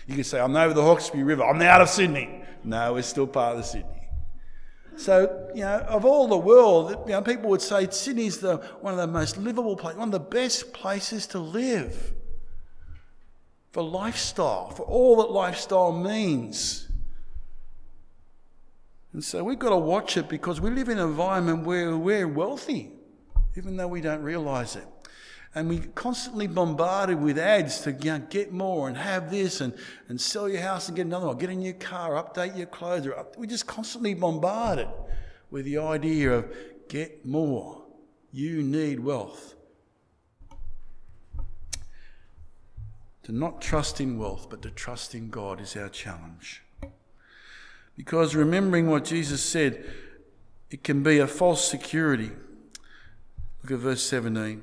You 0.07 0.15
can 0.17 0.25
say, 0.25 0.41
I'm 0.41 0.57
over 0.57 0.75
the 0.75 0.83
Hawkesbury 0.83 1.23
River, 1.23 1.45
I'm 1.45 1.61
out 1.63 1.81
of 1.81 1.89
Sydney. 1.89 2.43
No, 2.65 2.95
we're 2.95 3.03
still 3.03 3.29
part 3.29 3.59
of 3.59 3.65
Sydney. 3.65 4.09
So, 5.01 5.49
you 5.55 5.63
know, 5.63 5.79
of 5.89 6.05
all 6.05 6.29
the 6.29 6.37
world, 6.37 7.05
you 7.07 7.13
know, 7.13 7.23
people 7.23 7.49
would 7.49 7.63
say 7.63 7.89
Sydney's 7.91 8.37
the, 8.37 8.59
one 8.83 8.93
of 8.93 8.99
the 8.99 9.07
most 9.07 9.39
livable 9.39 9.75
places, 9.75 9.99
one 9.99 10.09
of 10.09 10.13
the 10.13 10.21
best 10.21 10.75
places 10.75 11.27
to 11.29 11.39
live 11.39 12.13
for 13.73 13.83
lifestyle, 13.83 14.69
for 14.69 14.83
all 14.83 15.17
that 15.23 15.31
lifestyle 15.31 15.91
means. 15.91 16.87
And 19.15 19.25
so 19.25 19.43
we've 19.43 19.59
got 19.59 19.71
to 19.71 19.79
watch 19.79 20.19
it 20.19 20.29
because 20.29 20.61
we 20.61 20.69
live 20.69 20.91
in 20.91 20.99
an 20.99 21.09
environment 21.09 21.65
where 21.65 21.97
we're 21.97 22.29
wealthy, 22.29 22.93
even 23.57 23.79
though 23.79 23.89
we 23.89 24.03
don't 24.03 24.23
realize 24.23 24.77
it. 24.77 24.85
And 25.55 25.69
we 25.69 25.79
constantly 25.79 26.47
bombarded 26.47 27.21
with 27.21 27.37
ads 27.37 27.81
to 27.81 27.93
you 27.93 28.13
know, 28.13 28.23
get 28.31 28.53
more 28.53 28.87
and 28.87 28.97
have 28.97 29.31
this 29.31 29.61
and, 29.61 29.75
and 30.09 30.21
sell 30.21 30.49
your 30.49 30.61
house 30.61 30.87
and 30.87 30.97
get 30.97 31.07
another 31.07 31.27
one, 31.27 31.39
get 31.39 31.51
a 31.51 31.55
new 31.55 31.75
car, 31.75 32.13
update 32.13 32.57
your 32.57 32.67
clothes. 32.67 33.09
We're 33.37 33.47
just 33.47 33.67
constantly 33.67 34.15
bombarded 34.15 34.87
with 35.51 35.65
the 35.65 35.79
idea 35.79 36.33
of 36.33 36.55
get 36.89 37.27
more. 37.27 37.83
You 38.33 38.63
need 38.63 39.01
wealth. 39.01 39.55
To 43.25 43.33
not 43.33 43.61
trust 43.61 44.01
in 44.01 44.19
wealth, 44.19 44.47
but 44.49 44.63
to 44.63 44.71
trust 44.71 45.17
in 45.17 45.31
God 45.31 45.61
is 45.61 45.77
our 45.77 45.89
challenge. 45.89 46.63
Because 47.97 48.37
remembering 48.37 48.89
what 48.89 49.05
Jesus 49.05 49.43
said, 49.43 49.85
it 50.71 50.85
can 50.85 51.03
be 51.03 51.19
a 51.19 51.27
false 51.27 51.69
security. 51.69 52.31
Look 53.63 53.73
at 53.73 53.79
verse 53.79 54.03
17. 54.05 54.63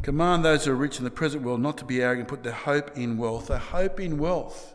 Command 0.00 0.44
those 0.44 0.64
who 0.64 0.72
are 0.72 0.76
rich 0.76 0.98
in 0.98 1.04
the 1.04 1.10
present 1.10 1.42
world 1.44 1.60
not 1.60 1.78
to 1.78 1.84
be 1.84 2.02
arrogant, 2.02 2.28
put 2.28 2.42
their 2.42 2.52
hope 2.52 2.96
in 2.96 3.18
wealth. 3.18 3.48
Their 3.48 3.58
hope 3.58 4.00
in 4.00 4.18
wealth. 4.18 4.74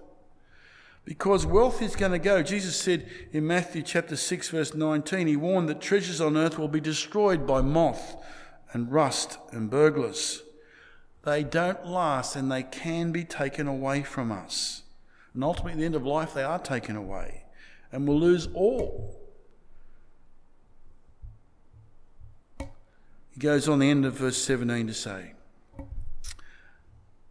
Because 1.04 1.46
wealth 1.46 1.82
is 1.82 1.96
going 1.96 2.12
to 2.12 2.20
go. 2.20 2.44
Jesus 2.44 2.80
said 2.80 3.10
in 3.32 3.48
Matthew 3.48 3.82
chapter 3.82 4.16
6, 4.16 4.50
verse 4.50 4.74
19, 4.74 5.28
he 5.28 5.36
warned 5.36 5.70
that 5.70 5.82
treasures 5.82 6.22
on 6.22 6.38
earth 6.38 6.60
will 6.60 6.68
be 6.68 6.82
destroyed 6.82 7.48
by 7.48 7.62
moth 7.62 8.16
and 8.74 8.92
rust 8.92 9.38
and 9.52 9.70
burglars. 9.70 10.44
They 11.24 11.44
don't 11.44 11.86
last 11.86 12.36
and 12.36 12.52
they 12.52 12.64
can 12.64 13.12
be 13.12 13.24
taken 13.24 13.68
away 13.68 14.04
from 14.04 14.32
us. 14.32 14.84
And 15.34 15.44
ultimately, 15.44 15.74
at 15.74 15.80
the 15.80 15.86
end 15.86 15.96
of 15.96 16.06
life, 16.06 16.34
they 16.34 16.44
are 16.44 16.60
taken 16.60 16.96
away 16.96 17.44
and 17.92 18.08
we'll 18.08 18.20
lose 18.20 18.48
all. 18.54 19.17
He 23.38 23.42
goes 23.42 23.70
on 23.70 23.78
the 23.78 23.92
end 23.92 24.04
of 24.04 24.16
verse 24.16 24.36
17 24.36 24.88
to 24.88 24.96
say, 24.96 25.34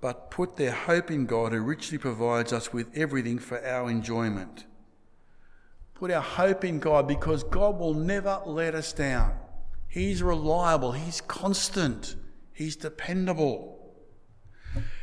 But 0.00 0.30
put 0.30 0.54
their 0.54 0.70
hope 0.70 1.10
in 1.10 1.26
God 1.26 1.50
who 1.50 1.60
richly 1.60 1.98
provides 1.98 2.52
us 2.52 2.72
with 2.72 2.96
everything 2.96 3.40
for 3.40 3.60
our 3.66 3.90
enjoyment. 3.90 4.66
Put 5.95 6.12
our 6.12 6.23
hope 6.23 6.64
in 6.64 6.78
God 6.78 7.08
because 7.08 7.42
God 7.42 7.80
will 7.80 7.92
never 7.92 8.40
let 8.47 8.76
us 8.76 8.92
down. 8.92 9.34
He's 9.88 10.23
reliable, 10.23 10.92
He's 10.92 11.21
constant, 11.23 12.14
He's 12.52 12.76
dependable. 12.76 13.76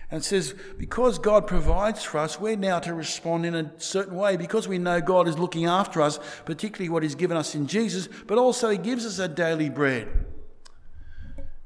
And 0.09 0.21
it 0.21 0.23
says, 0.23 0.55
because 0.77 1.19
God 1.19 1.47
provides 1.47 2.05
for 2.05 2.19
us, 2.19 2.39
we're 2.39 2.55
now 2.55 2.79
to 2.79 2.93
respond 2.93 3.45
in 3.45 3.55
a 3.55 3.73
certain 3.77 4.15
way 4.15 4.37
because 4.37 4.69
we 4.69 4.77
know 4.77 5.01
God 5.01 5.27
is 5.27 5.37
looking 5.37 5.65
after 5.65 6.01
us, 6.01 6.17
particularly 6.45 6.87
what 6.87 7.03
He's 7.03 7.15
given 7.15 7.35
us 7.35 7.55
in 7.55 7.67
Jesus, 7.67 8.07
but 8.25 8.37
also 8.37 8.69
He 8.69 8.77
gives 8.77 9.05
us 9.05 9.19
a 9.19 9.27
daily 9.27 9.69
bread. 9.69 10.27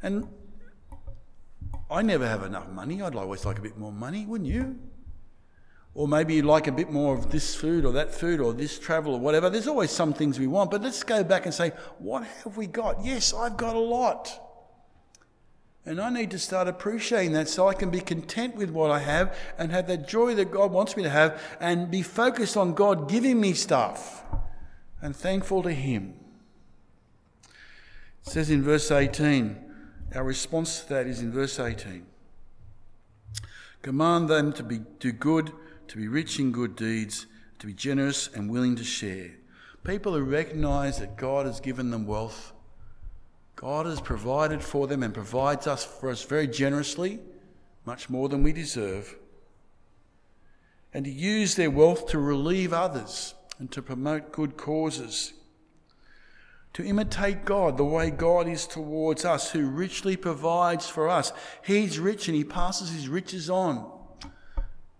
And 0.01 0.27
I 1.89 2.01
never 2.01 2.27
have 2.27 2.43
enough 2.43 2.69
money. 2.69 3.01
I'd 3.01 3.15
always 3.15 3.45
like 3.45 3.59
a 3.59 3.61
bit 3.61 3.77
more 3.77 3.91
money, 3.91 4.25
wouldn't 4.25 4.49
you? 4.49 4.77
Or 5.93 6.07
maybe 6.07 6.35
you'd 6.35 6.45
like 6.45 6.67
a 6.67 6.71
bit 6.71 6.91
more 6.91 7.15
of 7.15 7.31
this 7.31 7.55
food 7.55 7.83
or 7.83 7.91
that 7.93 8.13
food 8.13 8.39
or 8.39 8.53
this 8.53 8.77
travel 8.77 9.15
or 9.15 9.19
whatever. 9.19 9.49
There's 9.49 9.67
always 9.67 9.89
some 9.89 10.13
things 10.13 10.37
we 10.37 10.45
want, 10.45 10.69
but 10.69 10.83
let's 10.83 11.01
go 11.03 11.23
back 11.23 11.45
and 11.45 11.53
say, 11.53 11.71
what 11.97 12.23
have 12.43 12.55
we 12.55 12.67
got? 12.67 13.03
Yes, 13.03 13.33
I've 13.33 13.57
got 13.57 13.75
a 13.75 13.79
lot. 13.79 14.43
And 15.87 15.99
I 15.99 16.09
need 16.09 16.29
to 16.31 16.39
start 16.39 16.67
appreciating 16.67 17.31
that 17.31 17.47
so 17.47 17.67
I 17.67 17.73
can 17.73 17.89
be 17.89 18.01
content 18.01 18.55
with 18.55 18.69
what 18.69 18.91
I 18.91 18.99
have 18.99 19.35
and 19.57 19.71
have 19.71 19.87
that 19.87 20.07
joy 20.07 20.35
that 20.35 20.51
God 20.51 20.71
wants 20.71 20.97
me 20.97 21.03
to 21.03 21.09
have 21.09 21.41
and 21.61 21.89
be 21.89 22.01
focused 22.01 22.57
on 22.57 22.73
God 22.73 23.09
giving 23.09 23.39
me 23.39 23.53
stuff 23.53 24.23
and 25.01 25.15
thankful 25.15 25.63
to 25.63 25.71
Him. 25.71 26.13
It 28.25 28.31
says 28.31 28.49
in 28.49 28.61
verse 28.61 28.91
18, 28.91 29.66
our 30.15 30.23
response 30.23 30.81
to 30.81 30.89
that 30.89 31.07
is 31.07 31.21
in 31.21 31.31
verse 31.31 31.59
18 31.59 32.05
Command 33.81 34.27
them 34.27 34.51
to 34.53 34.63
be, 34.63 34.79
do 34.99 35.11
good, 35.11 35.51
to 35.87 35.97
be 35.97 36.07
rich 36.07 36.39
in 36.39 36.51
good 36.51 36.75
deeds, 36.75 37.27
to 37.59 37.67
be 37.67 37.73
generous 37.73 38.27
and 38.33 38.49
willing 38.49 38.75
to 38.75 38.83
share. 38.83 39.31
People 39.83 40.13
who 40.13 40.23
recognize 40.23 40.99
that 40.99 41.15
God 41.15 41.45
has 41.45 41.59
given 41.59 41.91
them 41.91 42.05
wealth 42.05 42.53
God 43.57 43.87
has 43.87 43.99
provided 43.99 44.63
for 44.63 44.85
them 44.85 45.01
and 45.01 45.13
provides 45.13 45.65
us 45.65 45.83
for 45.83 46.11
us 46.11 46.21
very 46.21 46.47
generously, 46.47 47.19
much 47.85 48.07
more 48.07 48.29
than 48.29 48.43
we 48.43 48.53
deserve. 48.53 49.17
And 50.93 51.05
to 51.05 51.11
use 51.11 51.55
their 51.55 51.71
wealth 51.71 52.05
to 52.09 52.19
relieve 52.19 52.71
others 52.71 53.33
and 53.57 53.71
to 53.71 53.81
promote 53.81 54.31
good 54.31 54.57
causes. 54.57 55.33
To 56.77 56.85
imitate 56.85 57.43
God 57.43 57.75
the 57.75 57.83
way 57.83 58.11
God 58.11 58.47
is 58.47 58.67
towards 58.67 59.25
us, 59.25 59.51
who 59.51 59.65
richly 59.65 60.15
provides 60.15 60.87
for 60.87 61.09
us. 61.09 61.33
He's 61.65 61.97
rich 61.97 62.27
and 62.27 62.37
He 62.37 62.43
passes 62.43 62.91
His 62.91 63.09
riches 63.09 63.49
on. 63.49 63.91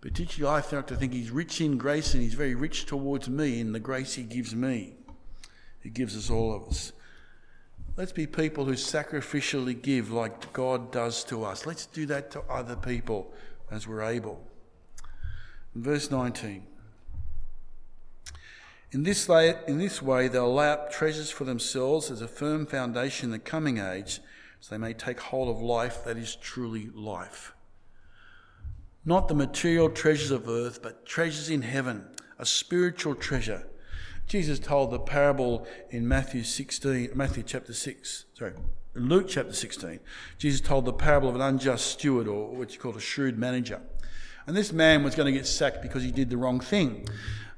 Particularly, 0.02 0.64
I 0.72 0.76
like 0.76 0.88
to 0.88 0.96
think 0.96 1.14
He's 1.14 1.30
rich 1.30 1.62
in 1.62 1.78
grace 1.78 2.16
and 2.16 2.24
He's 2.24 2.34
very 2.34 2.56
rich 2.56 2.88
towards 2.88 3.30
me 3.30 3.60
in 3.60 3.74
the 3.74 3.80
grace 3.80 4.16
He 4.16 4.24
gives 4.24 4.56
me. 4.56 4.96
He 5.84 5.92
gives 5.92 6.18
us 6.18 6.32
all 6.32 6.52
of 6.52 6.68
us. 6.68 6.94
Let's 7.96 8.12
be 8.12 8.26
people 8.26 8.66
who 8.66 8.74
sacrificially 8.74 9.80
give 9.80 10.10
like 10.10 10.52
God 10.54 10.92
does 10.92 11.24
to 11.26 11.44
us. 11.44 11.68
Let's 11.68 11.86
do 11.86 12.08
that 12.08 12.32
to 12.32 12.42
other 12.50 12.76
people 12.76 13.32
as 13.70 13.88
we're 13.88 14.02
able. 14.02 14.42
Verse 15.76 16.10
19. 16.10 16.66
In 18.92 19.04
this, 19.04 19.28
way, 19.28 19.56
in 19.68 19.78
this 19.78 20.02
way, 20.02 20.28
they'll 20.28 20.54
lay 20.54 20.70
up 20.70 20.92
treasures 20.92 21.30
for 21.30 21.44
themselves 21.44 22.10
as 22.10 22.22
a 22.22 22.28
firm 22.28 22.66
foundation 22.66 23.28
in 23.28 23.32
the 23.32 23.40
coming 23.40 23.78
age, 23.80 24.22
so 24.60 24.74
they 24.74 24.80
may 24.80 24.94
take 24.94 25.20
hold 25.20 25.50
of 25.50 25.62
life 25.62 26.04
that 26.06 26.18
is 26.18 26.36
truly 26.36 26.90
life. 26.94 27.54
Not 29.06 29.28
the 29.28 29.36
material 29.36 29.90
treasures 29.90 30.32
of 30.32 30.48
earth, 30.48 30.82
but 30.82 31.06
treasures 31.06 31.50
in 31.50 31.62
heaven, 31.62 32.06
a 32.40 32.46
spiritual 32.46 33.16
treasure 33.16 33.68
Jesus 34.28 34.60
told 34.60 34.92
the 34.92 35.00
parable 35.00 35.66
in 35.90 36.06
Matthew 36.06 36.44
16, 36.44 37.12
Matthew 37.16 37.44
chapter 37.44 37.74
6, 37.74 38.26
sorry, 38.34 38.54
Luke 38.94 39.28
chapter 39.30 39.54
16. 39.54 40.02
Jesus 40.38 40.60
told 40.60 40.84
the 40.84 40.92
parable 40.92 41.30
of 41.30 41.36
an 41.36 41.42
unjust 41.42 41.88
steward, 41.88 42.28
or 42.28 42.50
what 42.50 42.74
you 42.74 42.80
call 42.80 42.96
a 42.96 43.00
shrewd 43.00 43.38
manager. 43.38 43.80
And 44.46 44.56
this 44.56 44.74
man 44.74 45.04
was 45.04 45.16
going 45.16 45.28
to 45.28 45.38
get 45.38 45.48
sacked 45.48 45.82
because 45.82 46.04
he 46.04 46.12
did 46.12 46.30
the 46.30 46.36
wrong 46.36 46.60
thing. 46.60 47.08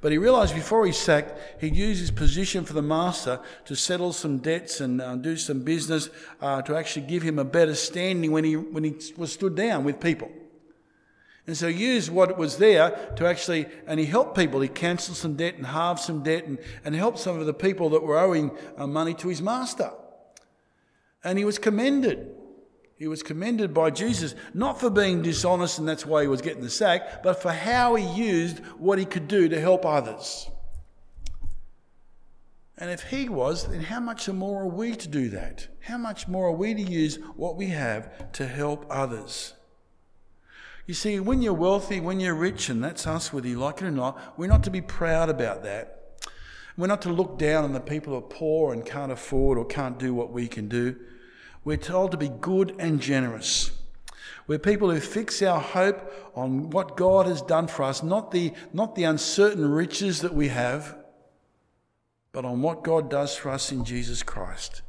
But 0.01 0.13
he 0.13 0.17
realized 0.17 0.55
before 0.55 0.85
he 0.85 0.93
sacked, 0.93 1.37
he'd 1.59 1.75
use 1.75 1.99
his 1.99 2.11
position 2.11 2.63
for 2.63 2.73
the 2.73 2.81
master 2.81 3.41
to 3.65 3.75
settle 3.75 4.13
some 4.13 4.37
debts 4.37 4.79
and 4.79 5.01
uh, 5.01 5.15
do 5.17 5.35
some 5.35 5.61
business 5.61 6.09
uh, 6.41 6.61
to 6.61 6.77
actually 6.77 7.05
give 7.05 7.21
him 7.21 7.37
a 7.37 7.43
better 7.43 7.75
standing 7.75 8.31
when 8.31 8.45
he, 8.45 8.55
when 8.55 8.85
he 8.85 8.95
was 9.17 9.33
stood 9.33 9.55
down 9.55 9.83
with 9.83 9.99
people. 9.99 10.31
And 11.47 11.57
so 11.57 11.67
he 11.67 11.83
used 11.83 12.11
what 12.11 12.37
was 12.37 12.59
there 12.59 13.11
to 13.17 13.25
actually, 13.25 13.65
and 13.87 13.99
he 13.99 14.05
helped 14.05 14.37
people. 14.37 14.61
He 14.61 14.69
cancelled 14.69 15.17
some 15.17 15.35
debt 15.35 15.55
and 15.55 15.65
halved 15.65 15.99
some 15.99 16.23
debt 16.23 16.45
and, 16.45 16.59
and 16.85 16.95
helped 16.95 17.19
some 17.19 17.39
of 17.39 17.45
the 17.45 17.53
people 17.53 17.89
that 17.89 18.03
were 18.03 18.19
owing 18.19 18.51
uh, 18.77 18.87
money 18.87 19.13
to 19.15 19.27
his 19.27 19.41
master. 19.41 19.91
And 21.23 21.37
he 21.37 21.43
was 21.43 21.57
commended. 21.57 22.35
He 22.99 23.07
was 23.07 23.23
commended 23.23 23.73
by 23.73 23.91
Jesus 23.91 24.35
not 24.53 24.77
for 24.77 24.89
being 24.89 25.21
dishonest 25.21 25.79
and 25.79 25.87
that's 25.87 26.05
why 26.05 26.21
he 26.21 26.27
was 26.27 26.41
getting 26.41 26.61
the 26.61 26.69
sack, 26.69 27.23
but 27.23 27.41
for 27.41 27.53
how 27.53 27.95
he 27.95 28.05
used 28.05 28.59
what 28.77 28.99
he 28.99 29.05
could 29.05 29.29
do 29.29 29.47
to 29.47 29.59
help 29.59 29.85
others. 29.85 30.49
And 32.77 32.89
if 32.89 33.03
he 33.03 33.29
was, 33.29 33.67
then 33.67 33.83
how 33.83 34.01
much 34.01 34.27
more 34.27 34.63
are 34.63 34.67
we 34.67 34.97
to 34.97 35.07
do 35.07 35.29
that? 35.29 35.69
How 35.79 35.97
much 35.97 36.27
more 36.27 36.47
are 36.47 36.51
we 36.51 36.73
to 36.73 36.81
use 36.81 37.15
what 37.37 37.55
we 37.55 37.67
have 37.67 38.33
to 38.33 38.45
help 38.45 38.85
others? 38.89 39.53
You 40.85 40.93
see, 40.93 41.21
when 41.21 41.41
you're 41.41 41.53
wealthy, 41.53 42.01
when 42.01 42.19
you're 42.19 42.35
rich, 42.35 42.67
and 42.67 42.83
that's 42.83 43.07
us, 43.07 43.31
whether 43.31 43.47
you 43.47 43.59
like 43.59 43.81
it 43.81 43.85
or 43.85 43.91
not, 43.91 44.37
we're 44.37 44.47
not 44.47 44.63
to 44.63 44.71
be 44.71 44.81
proud 44.81 45.29
about 45.29 45.63
that. 45.63 46.19
We're 46.75 46.87
not 46.87 47.01
to 47.03 47.13
look 47.13 47.37
down 47.37 47.63
on 47.63 47.71
the 47.71 47.79
people 47.79 48.11
who 48.11 48.19
are 48.19 48.21
poor 48.23 48.73
and 48.73 48.85
can't 48.85 49.11
afford 49.11 49.57
or 49.57 49.65
can't 49.65 49.97
do 49.97 50.13
what 50.13 50.31
we 50.33 50.49
can 50.49 50.67
do. 50.67 50.97
We're 51.63 51.77
told 51.77 52.11
to 52.11 52.17
be 52.17 52.29
good 52.29 52.75
and 52.79 53.01
generous. 53.01 53.71
We're 54.47 54.59
people 54.59 54.89
who 54.89 54.99
fix 54.99 55.41
our 55.41 55.59
hope 55.59 56.11
on 56.35 56.71
what 56.71 56.97
God 56.97 57.27
has 57.27 57.41
done 57.41 57.67
for 57.67 57.83
us, 57.83 58.01
not 58.01 58.31
the, 58.31 58.53
not 58.73 58.95
the 58.95 59.03
uncertain 59.03 59.69
riches 59.69 60.21
that 60.21 60.33
we 60.33 60.47
have, 60.47 60.97
but 62.31 62.45
on 62.45 62.61
what 62.61 62.83
God 62.83 63.09
does 63.11 63.35
for 63.35 63.49
us 63.49 63.71
in 63.71 63.85
Jesus 63.85 64.23
Christ. 64.23 64.81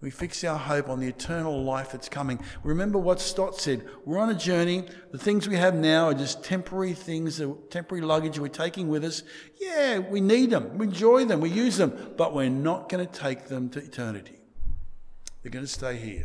We 0.00 0.10
fix 0.10 0.44
our 0.44 0.58
hope 0.58 0.90
on 0.90 1.00
the 1.00 1.08
eternal 1.08 1.64
life 1.64 1.92
that's 1.92 2.10
coming. 2.10 2.38
Remember 2.62 2.98
what 2.98 3.20
Stott 3.20 3.58
said 3.58 3.84
we're 4.04 4.18
on 4.18 4.28
a 4.28 4.34
journey. 4.34 4.84
The 5.12 5.18
things 5.18 5.48
we 5.48 5.56
have 5.56 5.74
now 5.74 6.08
are 6.08 6.14
just 6.14 6.44
temporary 6.44 6.92
things, 6.92 7.40
uh, 7.40 7.54
temporary 7.70 8.04
luggage 8.04 8.38
we're 8.38 8.48
taking 8.48 8.88
with 8.88 9.02
us. 9.02 9.22
Yeah, 9.58 10.00
we 10.00 10.20
need 10.20 10.50
them, 10.50 10.76
we 10.76 10.86
enjoy 10.86 11.24
them, 11.24 11.40
we 11.40 11.48
use 11.48 11.78
them, 11.78 12.14
but 12.18 12.34
we're 12.34 12.50
not 12.50 12.90
going 12.90 13.06
to 13.06 13.10
take 13.10 13.46
them 13.46 13.70
to 13.70 13.78
eternity. 13.78 14.43
They're 15.44 15.50
going 15.50 15.66
to 15.66 15.70
stay 15.70 15.98
here. 15.98 16.24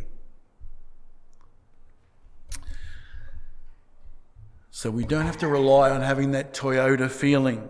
So 4.71 4.89
we 4.89 5.03
don't 5.03 5.25
have 5.25 5.37
to 5.39 5.47
rely 5.49 5.89
on 5.89 5.99
having 5.99 6.31
that 6.31 6.53
Toyota 6.53 7.11
feeling 7.11 7.67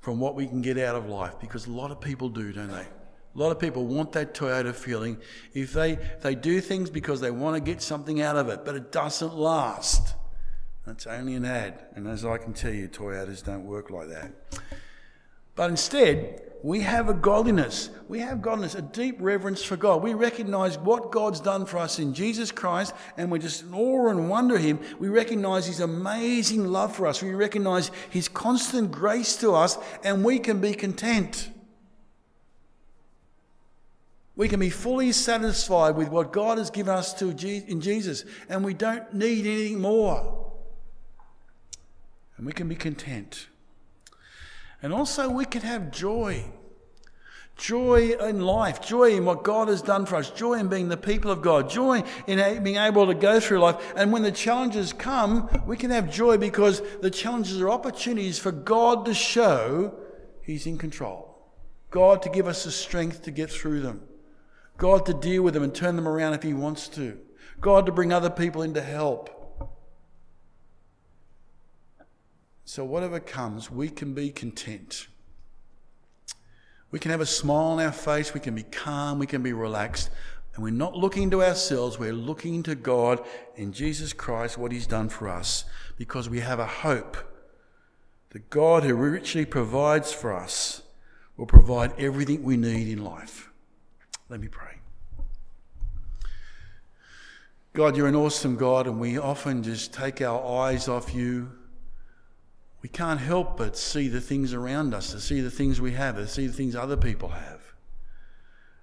from 0.00 0.20
what 0.20 0.34
we 0.34 0.46
can 0.46 0.60
get 0.60 0.76
out 0.76 0.96
of 0.96 1.08
life 1.08 1.40
because 1.40 1.66
a 1.66 1.70
lot 1.70 1.90
of 1.90 1.98
people 1.98 2.28
do, 2.28 2.52
don't 2.52 2.68
they? 2.68 2.74
A 2.76 3.38
lot 3.38 3.52
of 3.52 3.58
people 3.58 3.86
want 3.86 4.12
that 4.12 4.34
Toyota 4.34 4.74
feeling. 4.74 5.16
If 5.54 5.72
they, 5.72 5.98
they 6.20 6.34
do 6.34 6.60
things 6.60 6.90
because 6.90 7.22
they 7.22 7.30
want 7.30 7.56
to 7.56 7.60
get 7.60 7.80
something 7.80 8.20
out 8.20 8.36
of 8.36 8.50
it, 8.50 8.66
but 8.66 8.74
it 8.74 8.92
doesn't 8.92 9.34
last. 9.34 10.14
That's 10.84 11.06
only 11.06 11.36
an 11.36 11.46
ad. 11.46 11.86
And 11.94 12.06
as 12.06 12.26
I 12.26 12.36
can 12.36 12.52
tell 12.52 12.74
you, 12.74 12.86
Toyotas 12.86 13.42
don't 13.42 13.64
work 13.64 13.88
like 13.88 14.08
that. 14.10 14.30
But 15.54 15.70
instead, 15.70 16.52
we 16.64 16.80
have 16.80 17.10
a 17.10 17.14
godliness. 17.14 17.90
We 18.08 18.20
have 18.20 18.40
godliness, 18.40 18.74
a 18.74 18.80
deep 18.80 19.16
reverence 19.20 19.62
for 19.62 19.76
God. 19.76 20.02
We 20.02 20.14
recognize 20.14 20.78
what 20.78 21.12
God's 21.12 21.38
done 21.38 21.66
for 21.66 21.76
us 21.76 21.98
in 21.98 22.14
Jesus 22.14 22.50
Christ, 22.50 22.94
and 23.18 23.30
we 23.30 23.38
just 23.38 23.66
awe 23.70 24.08
and 24.08 24.30
wonder 24.30 24.56
Him. 24.56 24.80
We 24.98 25.10
recognize 25.10 25.66
His 25.66 25.80
amazing 25.80 26.64
love 26.64 26.96
for 26.96 27.06
us. 27.06 27.22
We 27.22 27.34
recognize 27.34 27.90
His 28.08 28.28
constant 28.28 28.92
grace 28.92 29.36
to 29.42 29.52
us, 29.52 29.76
and 30.02 30.24
we 30.24 30.38
can 30.38 30.62
be 30.62 30.72
content. 30.72 31.50
We 34.34 34.48
can 34.48 34.58
be 34.58 34.70
fully 34.70 35.12
satisfied 35.12 35.96
with 35.96 36.08
what 36.08 36.32
God 36.32 36.56
has 36.56 36.70
given 36.70 36.94
us 36.94 37.12
to 37.18 37.28
in 37.28 37.82
Jesus, 37.82 38.24
and 38.48 38.64
we 38.64 38.72
don't 38.72 39.12
need 39.12 39.44
anything 39.44 39.82
more. 39.82 40.50
And 42.38 42.46
we 42.46 42.54
can 42.54 42.68
be 42.68 42.74
content. 42.74 43.48
And 44.84 44.92
also, 44.92 45.30
we 45.30 45.46
can 45.46 45.62
have 45.62 45.90
joy. 45.90 46.44
Joy 47.56 48.16
in 48.20 48.42
life, 48.42 48.82
joy 48.82 49.16
in 49.16 49.24
what 49.24 49.42
God 49.42 49.68
has 49.68 49.80
done 49.80 50.04
for 50.04 50.16
us, 50.16 50.28
joy 50.28 50.54
in 50.58 50.68
being 50.68 50.90
the 50.90 50.98
people 50.98 51.30
of 51.30 51.40
God, 51.40 51.70
joy 51.70 52.02
in 52.26 52.62
being 52.62 52.76
able 52.76 53.06
to 53.06 53.14
go 53.14 53.40
through 53.40 53.60
life. 53.60 53.94
And 53.96 54.12
when 54.12 54.22
the 54.22 54.30
challenges 54.30 54.92
come, 54.92 55.48
we 55.66 55.78
can 55.78 55.90
have 55.90 56.12
joy 56.12 56.36
because 56.36 56.82
the 57.00 57.10
challenges 57.10 57.62
are 57.62 57.70
opportunities 57.70 58.38
for 58.38 58.52
God 58.52 59.06
to 59.06 59.14
show 59.14 59.94
He's 60.42 60.66
in 60.66 60.76
control. 60.76 61.34
God 61.90 62.20
to 62.20 62.28
give 62.28 62.46
us 62.46 62.64
the 62.64 62.70
strength 62.70 63.22
to 63.22 63.30
get 63.30 63.50
through 63.50 63.80
them. 63.80 64.02
God 64.76 65.06
to 65.06 65.14
deal 65.14 65.42
with 65.42 65.54
them 65.54 65.62
and 65.62 65.74
turn 65.74 65.96
them 65.96 66.06
around 66.06 66.34
if 66.34 66.42
He 66.42 66.52
wants 66.52 66.88
to. 66.88 67.18
God 67.58 67.86
to 67.86 67.92
bring 67.92 68.12
other 68.12 68.28
people 68.28 68.60
in 68.60 68.74
to 68.74 68.82
help. 68.82 69.33
So, 72.64 72.84
whatever 72.84 73.20
comes, 73.20 73.70
we 73.70 73.88
can 73.88 74.14
be 74.14 74.30
content. 74.30 75.06
We 76.90 76.98
can 76.98 77.10
have 77.10 77.20
a 77.20 77.26
smile 77.26 77.72
on 77.72 77.80
our 77.80 77.92
face, 77.92 78.32
we 78.32 78.40
can 78.40 78.54
be 78.54 78.62
calm, 78.62 79.18
we 79.18 79.26
can 79.26 79.42
be 79.42 79.52
relaxed, 79.52 80.10
and 80.54 80.62
we're 80.62 80.70
not 80.70 80.96
looking 80.96 81.30
to 81.32 81.42
ourselves, 81.42 81.98
we're 81.98 82.12
looking 82.12 82.62
to 82.62 82.74
God 82.74 83.20
in 83.56 83.72
Jesus 83.72 84.12
Christ, 84.12 84.56
what 84.56 84.72
He's 84.72 84.86
done 84.86 85.08
for 85.08 85.28
us, 85.28 85.64
because 85.98 86.30
we 86.30 86.40
have 86.40 86.58
a 86.58 86.66
hope 86.66 87.16
that 88.30 88.48
God, 88.48 88.84
who 88.84 88.94
richly 88.94 89.44
provides 89.44 90.12
for 90.12 90.32
us, 90.32 90.82
will 91.36 91.46
provide 91.46 91.92
everything 91.98 92.42
we 92.42 92.56
need 92.56 92.88
in 92.88 93.04
life. 93.04 93.50
Let 94.28 94.40
me 94.40 94.48
pray. 94.48 94.78
God, 97.72 97.96
you're 97.96 98.06
an 98.06 98.14
awesome 98.14 98.56
God, 98.56 98.86
and 98.86 99.00
we 99.00 99.18
often 99.18 99.64
just 99.64 99.92
take 99.92 100.22
our 100.22 100.62
eyes 100.62 100.86
off 100.88 101.12
you 101.12 101.50
we 102.84 102.90
can't 102.90 103.18
help 103.18 103.56
but 103.56 103.78
see 103.78 104.08
the 104.08 104.20
things 104.20 104.52
around 104.52 104.92
us, 104.92 105.10
to 105.12 105.18
see 105.18 105.40
the 105.40 105.50
things 105.50 105.80
we 105.80 105.92
have, 105.92 106.16
to 106.16 106.28
see 106.28 106.46
the 106.46 106.52
things 106.52 106.76
other 106.76 106.98
people 106.98 107.30
have. 107.30 107.62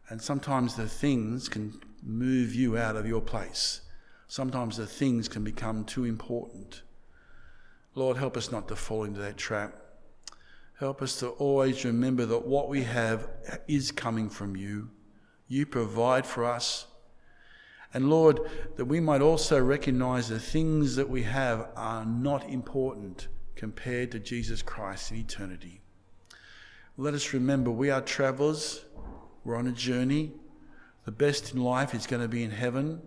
And 0.09 0.19
sometimes 0.19 0.75
the 0.75 0.87
things 0.87 1.47
can 1.47 1.79
move 2.01 2.55
you 2.55 2.79
out 2.79 2.95
of 2.95 3.05
your 3.05 3.21
place. 3.21 3.81
Sometimes 4.25 4.77
the 4.77 4.87
things 4.87 5.27
can 5.27 5.43
become 5.43 5.85
too 5.85 6.03
important. 6.05 6.81
Lord, 7.93 8.17
help 8.17 8.37
us 8.37 8.51
not 8.51 8.67
to 8.69 8.75
fall 8.75 9.03
into 9.03 9.19
that 9.19 9.37
trap. 9.37 9.75
Help 10.79 11.03
us 11.03 11.19
to 11.19 11.27
always 11.27 11.85
remember 11.85 12.25
that 12.25 12.47
what 12.47 12.69
we 12.69 12.81
have 12.81 13.27
is 13.67 13.91
coming 13.91 14.31
from 14.31 14.55
you. 14.55 14.89
You 15.47 15.67
provide 15.67 16.25
for 16.25 16.43
us. 16.43 16.87
And 17.93 18.09
Lord, 18.09 18.39
that 18.77 18.85
we 18.85 18.99
might 18.99 19.21
also 19.21 19.61
recognize 19.61 20.27
the 20.27 20.39
things 20.39 20.95
that 20.95 21.07
we 21.07 21.21
have 21.21 21.67
are 21.75 22.03
not 22.03 22.49
important 22.49 23.27
compared 23.61 24.09
to 24.09 24.17
Jesus 24.17 24.63
Christ 24.63 25.11
in 25.11 25.17
eternity. 25.17 25.81
Let 26.97 27.13
us 27.13 27.31
remember 27.31 27.69
we 27.69 27.91
are 27.91 28.01
travelers, 28.01 28.83
we're 29.45 29.55
on 29.55 29.67
a 29.67 29.71
journey. 29.71 30.31
The 31.05 31.11
best 31.11 31.53
in 31.53 31.63
life 31.63 31.93
is 31.93 32.07
going 32.07 32.23
to 32.23 32.27
be 32.27 32.43
in 32.43 32.49
heaven. 32.49 33.03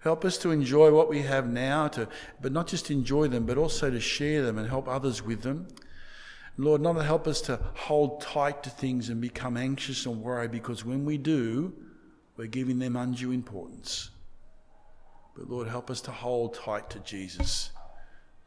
Help 0.00 0.24
us 0.24 0.38
to 0.38 0.50
enjoy 0.50 0.92
what 0.92 1.08
we 1.08 1.22
have 1.22 1.48
now, 1.48 1.86
to, 1.86 2.08
but 2.40 2.50
not 2.50 2.66
just 2.66 2.90
enjoy 2.90 3.28
them, 3.28 3.46
but 3.46 3.56
also 3.56 3.90
to 3.92 4.00
share 4.00 4.42
them 4.42 4.58
and 4.58 4.68
help 4.68 4.88
others 4.88 5.22
with 5.22 5.42
them. 5.42 5.68
Lord, 6.56 6.80
not 6.80 6.94
to 6.94 7.04
help 7.04 7.28
us 7.28 7.40
to 7.42 7.60
hold 7.74 8.22
tight 8.22 8.64
to 8.64 8.70
things 8.70 9.08
and 9.08 9.20
become 9.20 9.56
anxious 9.56 10.04
and 10.04 10.20
worried, 10.20 10.50
because 10.50 10.84
when 10.84 11.04
we 11.04 11.16
do, 11.16 11.72
we're 12.36 12.48
giving 12.48 12.80
them 12.80 12.96
undue 12.96 13.30
importance. 13.30 14.10
But 15.36 15.48
Lord, 15.48 15.68
help 15.68 15.90
us 15.90 16.00
to 16.00 16.10
hold 16.10 16.54
tight 16.54 16.90
to 16.90 16.98
Jesus 16.98 17.70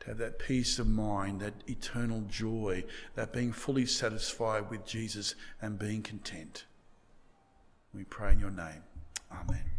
to 0.05 0.11
have 0.11 0.17
that 0.19 0.37
peace 0.37 0.77
of 0.77 0.87
mind, 0.87 1.39
that 1.41 1.55
eternal 1.67 2.21
joy, 2.29 2.83
that 3.15 3.33
being 3.33 3.51
fully 3.51 3.87
satisfied 3.87 4.69
with 4.69 4.85
Jesus 4.85 5.33
and 5.61 5.79
being 5.79 6.03
content. 6.03 6.65
We 7.91 8.03
pray 8.03 8.33
in 8.33 8.39
your 8.39 8.51
name. 8.51 8.83
Amen. 9.31 9.74